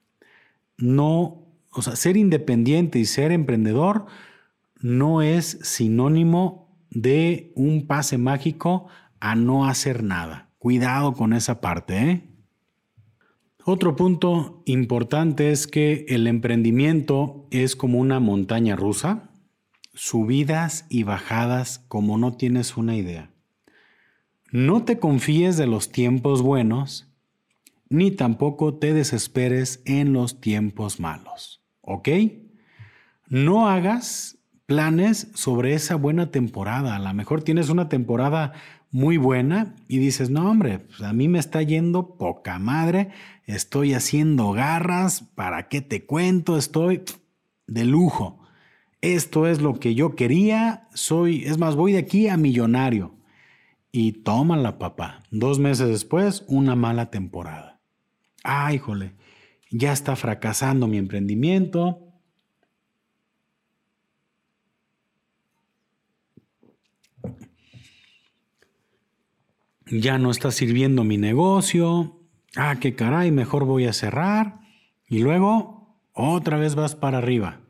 No, 0.77 1.46
o 1.77 1.81
sea, 1.81 1.95
ser 1.95 2.17
independiente 2.17 2.99
y 2.99 3.05
ser 3.05 3.31
emprendedor 3.31 4.07
no 4.81 5.21
es 5.21 5.59
sinónimo 5.61 6.75
de 6.89 7.51
un 7.55 7.85
pase 7.87 8.17
mágico 8.17 8.87
a 9.19 9.35
no 9.35 9.65
hacer 9.65 10.03
nada. 10.03 10.49
Cuidado 10.57 11.13
con 11.13 11.33
esa 11.33 11.61
parte, 11.61 12.09
¿eh? 12.09 12.23
Otro 13.63 13.95
punto 13.95 14.63
importante 14.65 15.51
es 15.51 15.67
que 15.67 16.05
el 16.07 16.25
emprendimiento 16.25 17.47
es 17.51 17.75
como 17.75 17.99
una 17.99 18.19
montaña 18.19 18.75
rusa, 18.75 19.29
subidas 19.93 20.85
y 20.89 21.03
bajadas 21.03 21.83
como 21.89 22.17
no 22.17 22.37
tienes 22.37 22.77
una 22.77 22.95
idea. 22.95 23.29
No 24.51 24.85
te 24.85 24.99
confíes 24.99 25.57
de 25.57 25.67
los 25.67 25.91
tiempos 25.91 26.41
buenos, 26.41 27.07
ni 27.89 28.11
tampoco 28.11 28.75
te 28.75 28.93
desesperes 28.93 29.81
en 29.85 30.13
los 30.13 30.39
tiempos 30.39 30.99
malos, 30.99 31.61
¿ok? 31.87 32.09
No 33.29 33.69
hagas 33.69 34.37
planes 34.65 35.29
sobre 35.33 35.73
esa 35.73 35.95
buena 35.95 36.29
temporada. 36.29 36.95
A 36.95 36.99
lo 36.99 37.13
mejor 37.13 37.41
tienes 37.41 37.69
una 37.69 37.89
temporada 37.89 38.53
muy 38.91 39.17
buena 39.17 39.73
y 39.87 39.97
dices, 39.97 40.29
no 40.29 40.49
hombre, 40.49 40.79
pues 40.79 41.01
a 41.01 41.13
mí 41.13 41.27
me 41.27 41.39
está 41.39 41.61
yendo 41.61 42.17
poca 42.17 42.59
madre, 42.59 43.09
estoy 43.45 43.93
haciendo 43.93 44.51
garras, 44.51 45.21
¿para 45.35 45.69
qué 45.69 45.81
te 45.81 46.05
cuento? 46.05 46.57
Estoy 46.57 47.03
de 47.67 47.85
lujo. 47.85 48.39
Esto 49.01 49.47
es 49.47 49.61
lo 49.61 49.79
que 49.79 49.95
yo 49.95 50.15
quería, 50.15 50.87
soy, 50.93 51.43
es 51.45 51.57
más, 51.57 51.75
voy 51.75 51.93
de 51.93 51.99
aquí 51.99 52.27
a 52.27 52.35
millonario. 52.37 53.15
Y 53.91 54.11
tómala, 54.11 54.77
papá. 54.77 55.23
Dos 55.31 55.59
meses 55.59 55.87
después, 55.87 56.43
una 56.47 56.75
mala 56.75 57.09
temporada. 57.09 57.79
Ah, 58.43 58.73
híjole, 58.73 59.13
ya 59.71 59.91
está 59.91 60.15
fracasando 60.15 60.87
mi 60.87 60.97
emprendimiento. 60.97 62.03
Ya 69.89 70.17
no 70.17 70.31
está 70.31 70.51
sirviendo 70.51 71.03
mi 71.03 71.17
negocio. 71.17 72.19
Ah, 72.55 72.77
qué 72.79 72.95
caray, 72.95 73.31
mejor 73.31 73.65
voy 73.65 73.85
a 73.85 73.93
cerrar. 73.93 74.59
Y 75.07 75.19
luego, 75.19 75.99
otra 76.13 76.57
vez 76.57 76.75
vas 76.75 76.95
para 76.95 77.19
arriba. 77.19 77.61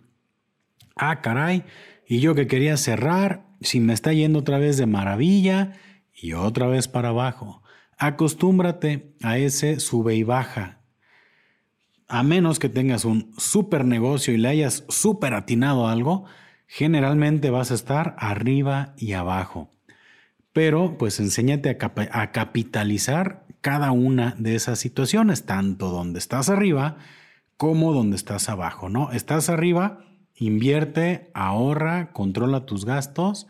Ah, 0.95 1.21
caray, 1.21 1.63
y 2.07 2.19
yo 2.19 2.33
que 2.33 2.47
quería 2.47 2.77
cerrar, 2.77 3.45
si 3.61 3.79
me 3.79 3.93
está 3.93 4.13
yendo 4.13 4.39
otra 4.39 4.57
vez 4.57 4.77
de 4.77 4.87
maravilla 4.87 5.73
y 6.13 6.33
otra 6.33 6.67
vez 6.67 6.87
para 6.87 7.09
abajo. 7.09 7.61
Acostúmbrate 7.97 9.15
a 9.21 9.37
ese 9.37 9.79
sube 9.79 10.15
y 10.15 10.23
baja. 10.23 10.81
A 12.07 12.23
menos 12.23 12.59
que 12.59 12.69
tengas 12.69 13.05
un 13.05 13.33
super 13.37 13.85
negocio 13.85 14.33
y 14.33 14.37
le 14.37 14.49
hayas 14.49 14.85
super 14.89 15.33
atinado 15.33 15.87
algo, 15.87 16.25
generalmente 16.67 17.49
vas 17.49 17.71
a 17.71 17.75
estar 17.75 18.15
arriba 18.17 18.93
y 18.97 19.13
abajo. 19.13 19.69
Pero 20.53 20.97
pues 20.97 21.19
enséñate 21.19 21.77
a, 22.11 22.31
capitalizar 22.31 23.45
cada 23.61 23.91
una 23.91 24.35
de 24.37 24.55
esas 24.55 24.79
situaciones, 24.79 25.45
tanto 25.45 25.89
donde 25.89 26.19
estás 26.19 26.49
arriba 26.49 26.97
como 27.57 27.93
donde 27.93 28.15
estás 28.15 28.49
abajo, 28.49 28.87
¿no? 28.87 29.11
Estás 29.11 29.49
arriba, 29.49 30.05
invierte, 30.35 31.31
ahorra, 31.33 32.11
controla 32.11 32.65
tus 32.65 32.85
gastos 32.85 33.47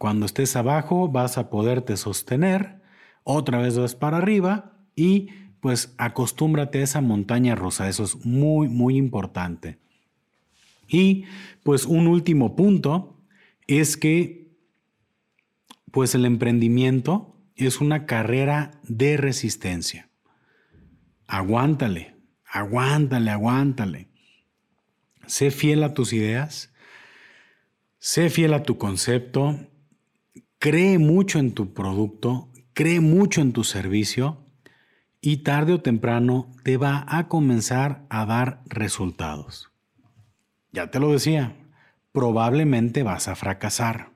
cuando 0.00 0.24
estés 0.24 0.56
abajo 0.56 1.10
vas 1.10 1.36
a 1.36 1.50
poderte 1.50 1.98
sostener, 1.98 2.80
otra 3.22 3.58
vez 3.58 3.78
vas 3.78 3.94
para 3.94 4.16
arriba 4.16 4.72
y 4.96 5.28
pues 5.60 5.94
acostúmbrate 5.98 6.80
a 6.80 6.84
esa 6.84 7.00
montaña 7.00 7.54
rusa, 7.54 7.88
eso 7.88 8.04
es 8.04 8.24
muy, 8.24 8.68
muy 8.68 8.96
importante. 8.96 9.78
Y 10.88 11.24
pues 11.62 11.84
un 11.84 12.06
último 12.06 12.56
punto 12.56 13.22
es 13.66 13.96
que 13.96 14.50
pues 15.92 16.14
el 16.14 16.24
emprendimiento 16.24 17.36
es 17.56 17.80
una 17.80 18.06
carrera 18.06 18.80
de 18.84 19.16
resistencia. 19.16 20.08
Aguántale, 21.26 22.16
aguántale, 22.44 23.30
aguántale. 23.30 24.08
Sé 25.26 25.50
fiel 25.50 25.82
a 25.84 25.94
tus 25.94 26.12
ideas, 26.12 26.72
sé 27.98 28.30
fiel 28.30 28.54
a 28.54 28.62
tu 28.62 28.78
concepto, 28.78 29.68
cree 30.58 30.98
mucho 30.98 31.38
en 31.38 31.52
tu 31.52 31.72
producto, 31.72 32.50
cree 32.72 33.00
mucho 33.00 33.40
en 33.40 33.52
tu 33.52 33.62
servicio 33.62 34.49
y 35.20 35.38
tarde 35.38 35.74
o 35.74 35.80
temprano 35.80 36.50
te 36.62 36.76
va 36.76 37.04
a 37.08 37.28
comenzar 37.28 38.06
a 38.08 38.24
dar 38.24 38.62
resultados. 38.66 39.70
Ya 40.72 40.90
te 40.90 40.98
lo 40.98 41.12
decía, 41.12 41.56
probablemente 42.12 43.02
vas 43.02 43.28
a 43.28 43.36
fracasar. 43.36 44.10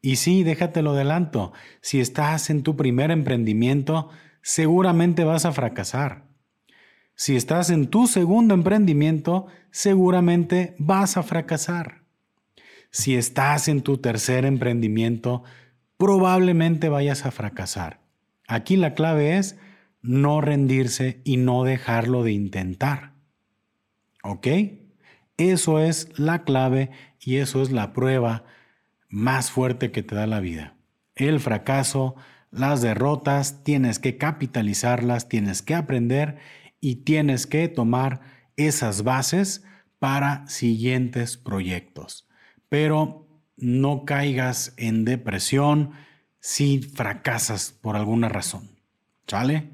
Y 0.00 0.16
sí, 0.16 0.42
déjate 0.42 0.82
lo 0.82 0.92
adelanto, 0.92 1.52
si 1.80 2.00
estás 2.00 2.50
en 2.50 2.62
tu 2.62 2.76
primer 2.76 3.10
emprendimiento, 3.12 4.10
seguramente 4.42 5.24
vas 5.24 5.44
a 5.44 5.52
fracasar. 5.52 6.24
Si 7.14 7.36
estás 7.36 7.70
en 7.70 7.86
tu 7.86 8.08
segundo 8.08 8.54
emprendimiento, 8.54 9.46
seguramente 9.70 10.74
vas 10.78 11.16
a 11.16 11.22
fracasar. 11.22 12.02
Si 12.90 13.14
estás 13.14 13.68
en 13.68 13.82
tu 13.82 13.98
tercer 13.98 14.44
emprendimiento, 14.44 15.44
probablemente 15.96 16.88
vayas 16.88 17.24
a 17.24 17.30
fracasar. 17.30 18.00
Aquí 18.48 18.76
la 18.76 18.94
clave 18.94 19.38
es 19.38 19.56
no 20.02 20.40
rendirse 20.40 21.20
y 21.24 21.36
no 21.36 21.64
dejarlo 21.64 22.22
de 22.24 22.32
intentar. 22.32 23.12
¿Ok? 24.22 24.46
Eso 25.36 25.78
es 25.78 26.18
la 26.18 26.44
clave 26.44 26.90
y 27.18 27.36
eso 27.36 27.62
es 27.62 27.70
la 27.70 27.92
prueba 27.92 28.44
más 29.08 29.50
fuerte 29.50 29.90
que 29.90 30.02
te 30.02 30.14
da 30.14 30.26
la 30.26 30.40
vida. 30.40 30.76
El 31.14 31.40
fracaso, 31.40 32.14
las 32.50 32.82
derrotas, 32.82 33.64
tienes 33.64 33.98
que 33.98 34.18
capitalizarlas, 34.18 35.28
tienes 35.28 35.62
que 35.62 35.74
aprender 35.74 36.38
y 36.80 36.96
tienes 36.96 37.46
que 37.46 37.68
tomar 37.68 38.20
esas 38.56 39.02
bases 39.02 39.64
para 39.98 40.46
siguientes 40.48 41.36
proyectos 41.36 42.28
pero 42.72 43.28
no 43.58 44.06
caigas 44.06 44.72
en 44.78 45.04
depresión 45.04 45.90
si 46.40 46.80
fracasas 46.80 47.70
por 47.70 47.96
alguna 47.96 48.30
razón. 48.30 48.70
¿Sale? 49.26 49.68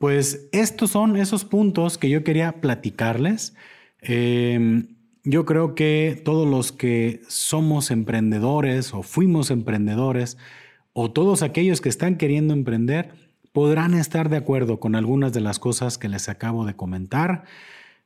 Pues 0.00 0.48
estos 0.52 0.92
son 0.92 1.18
esos 1.18 1.44
puntos 1.44 1.98
que 1.98 2.08
yo 2.08 2.24
quería 2.24 2.62
platicarles. 2.62 3.54
Em, 4.00 4.96
yo 5.24 5.44
creo 5.44 5.74
que 5.74 6.18
todos 6.24 6.48
los 6.48 6.72
que 6.72 7.20
somos 7.28 7.90
emprendedores 7.90 8.94
o 8.94 9.02
fuimos 9.02 9.50
emprendedores 9.50 10.38
o 10.94 11.10
todos 11.10 11.42
aquellos 11.42 11.82
que 11.82 11.90
están 11.90 12.16
queriendo 12.16 12.54
emprender 12.54 13.10
podrán 13.52 13.92
estar 13.92 14.30
de 14.30 14.38
acuerdo 14.38 14.80
con 14.80 14.94
algunas 14.94 15.34
de 15.34 15.42
las 15.42 15.58
cosas 15.58 15.98
que 15.98 16.08
les 16.08 16.30
acabo 16.30 16.64
de 16.64 16.74
comentar. 16.74 17.44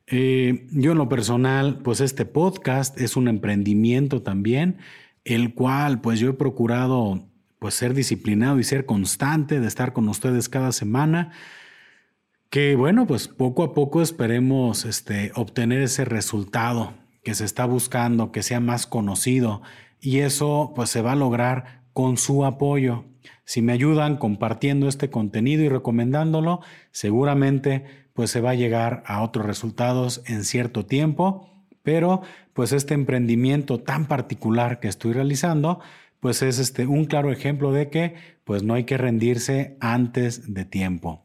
Eh, 0.07 0.67
yo 0.71 0.91
en 0.91 0.97
lo 0.97 1.07
personal, 1.07 1.77
pues 1.81 2.01
este 2.01 2.25
podcast 2.25 2.99
es 2.99 3.15
un 3.15 3.29
emprendimiento 3.29 4.21
también, 4.21 4.79
el 5.23 5.53
cual 5.53 6.01
pues 6.01 6.19
yo 6.19 6.31
he 6.31 6.33
procurado 6.33 7.25
pues 7.57 7.73
ser 7.73 7.93
disciplinado 7.93 8.59
y 8.59 8.65
ser 8.65 8.85
constante 8.85 9.61
de 9.61 9.67
estar 9.67 9.93
con 9.93 10.09
ustedes 10.09 10.49
cada 10.49 10.73
semana, 10.73 11.31
que 12.49 12.75
bueno, 12.75 13.05
pues 13.05 13.27
poco 13.27 13.63
a 13.63 13.73
poco 13.73 14.01
esperemos 14.01 14.85
este, 14.85 15.31
obtener 15.35 15.81
ese 15.81 16.05
resultado 16.05 16.93
que 17.23 17.35
se 17.35 17.45
está 17.45 17.65
buscando, 17.65 18.31
que 18.31 18.43
sea 18.43 18.59
más 18.59 18.87
conocido 18.87 19.61
y 19.99 20.19
eso 20.19 20.71
pues 20.75 20.89
se 20.89 21.01
va 21.01 21.13
a 21.13 21.15
lograr 21.15 21.83
con 21.93 22.17
su 22.17 22.45
apoyo. 22.45 23.05
Si 23.45 23.61
me 23.61 23.73
ayudan 23.73 24.17
compartiendo 24.17 24.87
este 24.87 25.09
contenido 25.09 25.63
y 25.63 25.69
recomendándolo, 25.69 26.61
seguramente 26.91 28.05
pues 28.13 28.31
se 28.31 28.41
va 28.41 28.51
a 28.51 28.55
llegar 28.55 29.03
a 29.05 29.21
otros 29.21 29.45
resultados 29.45 30.21
en 30.25 30.43
cierto 30.43 30.85
tiempo, 30.85 31.49
pero 31.83 32.21
pues 32.53 32.71
este 32.71 32.93
emprendimiento 32.93 33.79
tan 33.81 34.07
particular 34.07 34.79
que 34.79 34.87
estoy 34.87 35.13
realizando, 35.13 35.79
pues 36.19 36.41
es 36.41 36.59
este, 36.59 36.87
un 36.87 37.05
claro 37.05 37.31
ejemplo 37.31 37.71
de 37.71 37.89
que 37.89 38.15
pues 38.45 38.63
no 38.63 38.73
hay 38.73 38.85
que 38.85 38.97
rendirse 38.97 39.77
antes 39.79 40.53
de 40.53 40.65
tiempo. 40.65 41.24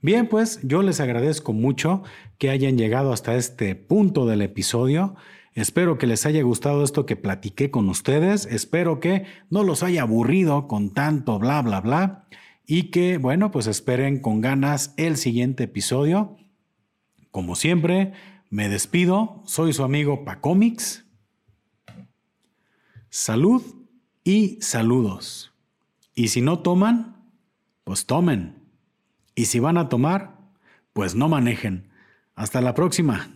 Bien, 0.00 0.28
pues 0.28 0.60
yo 0.62 0.82
les 0.82 1.00
agradezco 1.00 1.52
mucho 1.52 2.02
que 2.38 2.50
hayan 2.50 2.76
llegado 2.76 3.12
hasta 3.12 3.36
este 3.36 3.74
punto 3.74 4.26
del 4.26 4.42
episodio. 4.42 5.16
Espero 5.54 5.96
que 5.96 6.06
les 6.06 6.26
haya 6.26 6.42
gustado 6.42 6.84
esto 6.84 7.06
que 7.06 7.16
platiqué 7.16 7.70
con 7.70 7.88
ustedes. 7.88 8.46
Espero 8.46 9.00
que 9.00 9.24
no 9.48 9.62
los 9.62 9.82
haya 9.82 10.02
aburrido 10.02 10.68
con 10.68 10.92
tanto 10.92 11.38
bla, 11.38 11.62
bla, 11.62 11.80
bla. 11.80 12.26
Y 12.66 12.90
que, 12.90 13.16
bueno, 13.16 13.50
pues 13.50 13.66
esperen 13.66 14.20
con 14.20 14.40
ganas 14.40 14.92
el 14.96 15.16
siguiente 15.16 15.64
episodio. 15.64 16.36
Como 17.30 17.54
siempre, 17.54 18.12
me 18.50 18.68
despido. 18.68 19.42
Soy 19.46 19.72
su 19.72 19.82
amigo 19.82 20.24
Pacomix. 20.24 21.06
Salud 23.08 23.62
y 24.24 24.58
saludos. 24.60 25.54
Y 26.14 26.28
si 26.28 26.42
no 26.42 26.58
toman, 26.58 27.30
pues 27.84 28.04
tomen. 28.04 28.55
Y 29.36 29.44
si 29.44 29.60
van 29.60 29.78
a 29.78 29.88
tomar, 29.88 30.38
pues 30.92 31.14
no 31.14 31.28
manejen. 31.28 31.90
Hasta 32.34 32.60
la 32.60 32.74
próxima. 32.74 33.35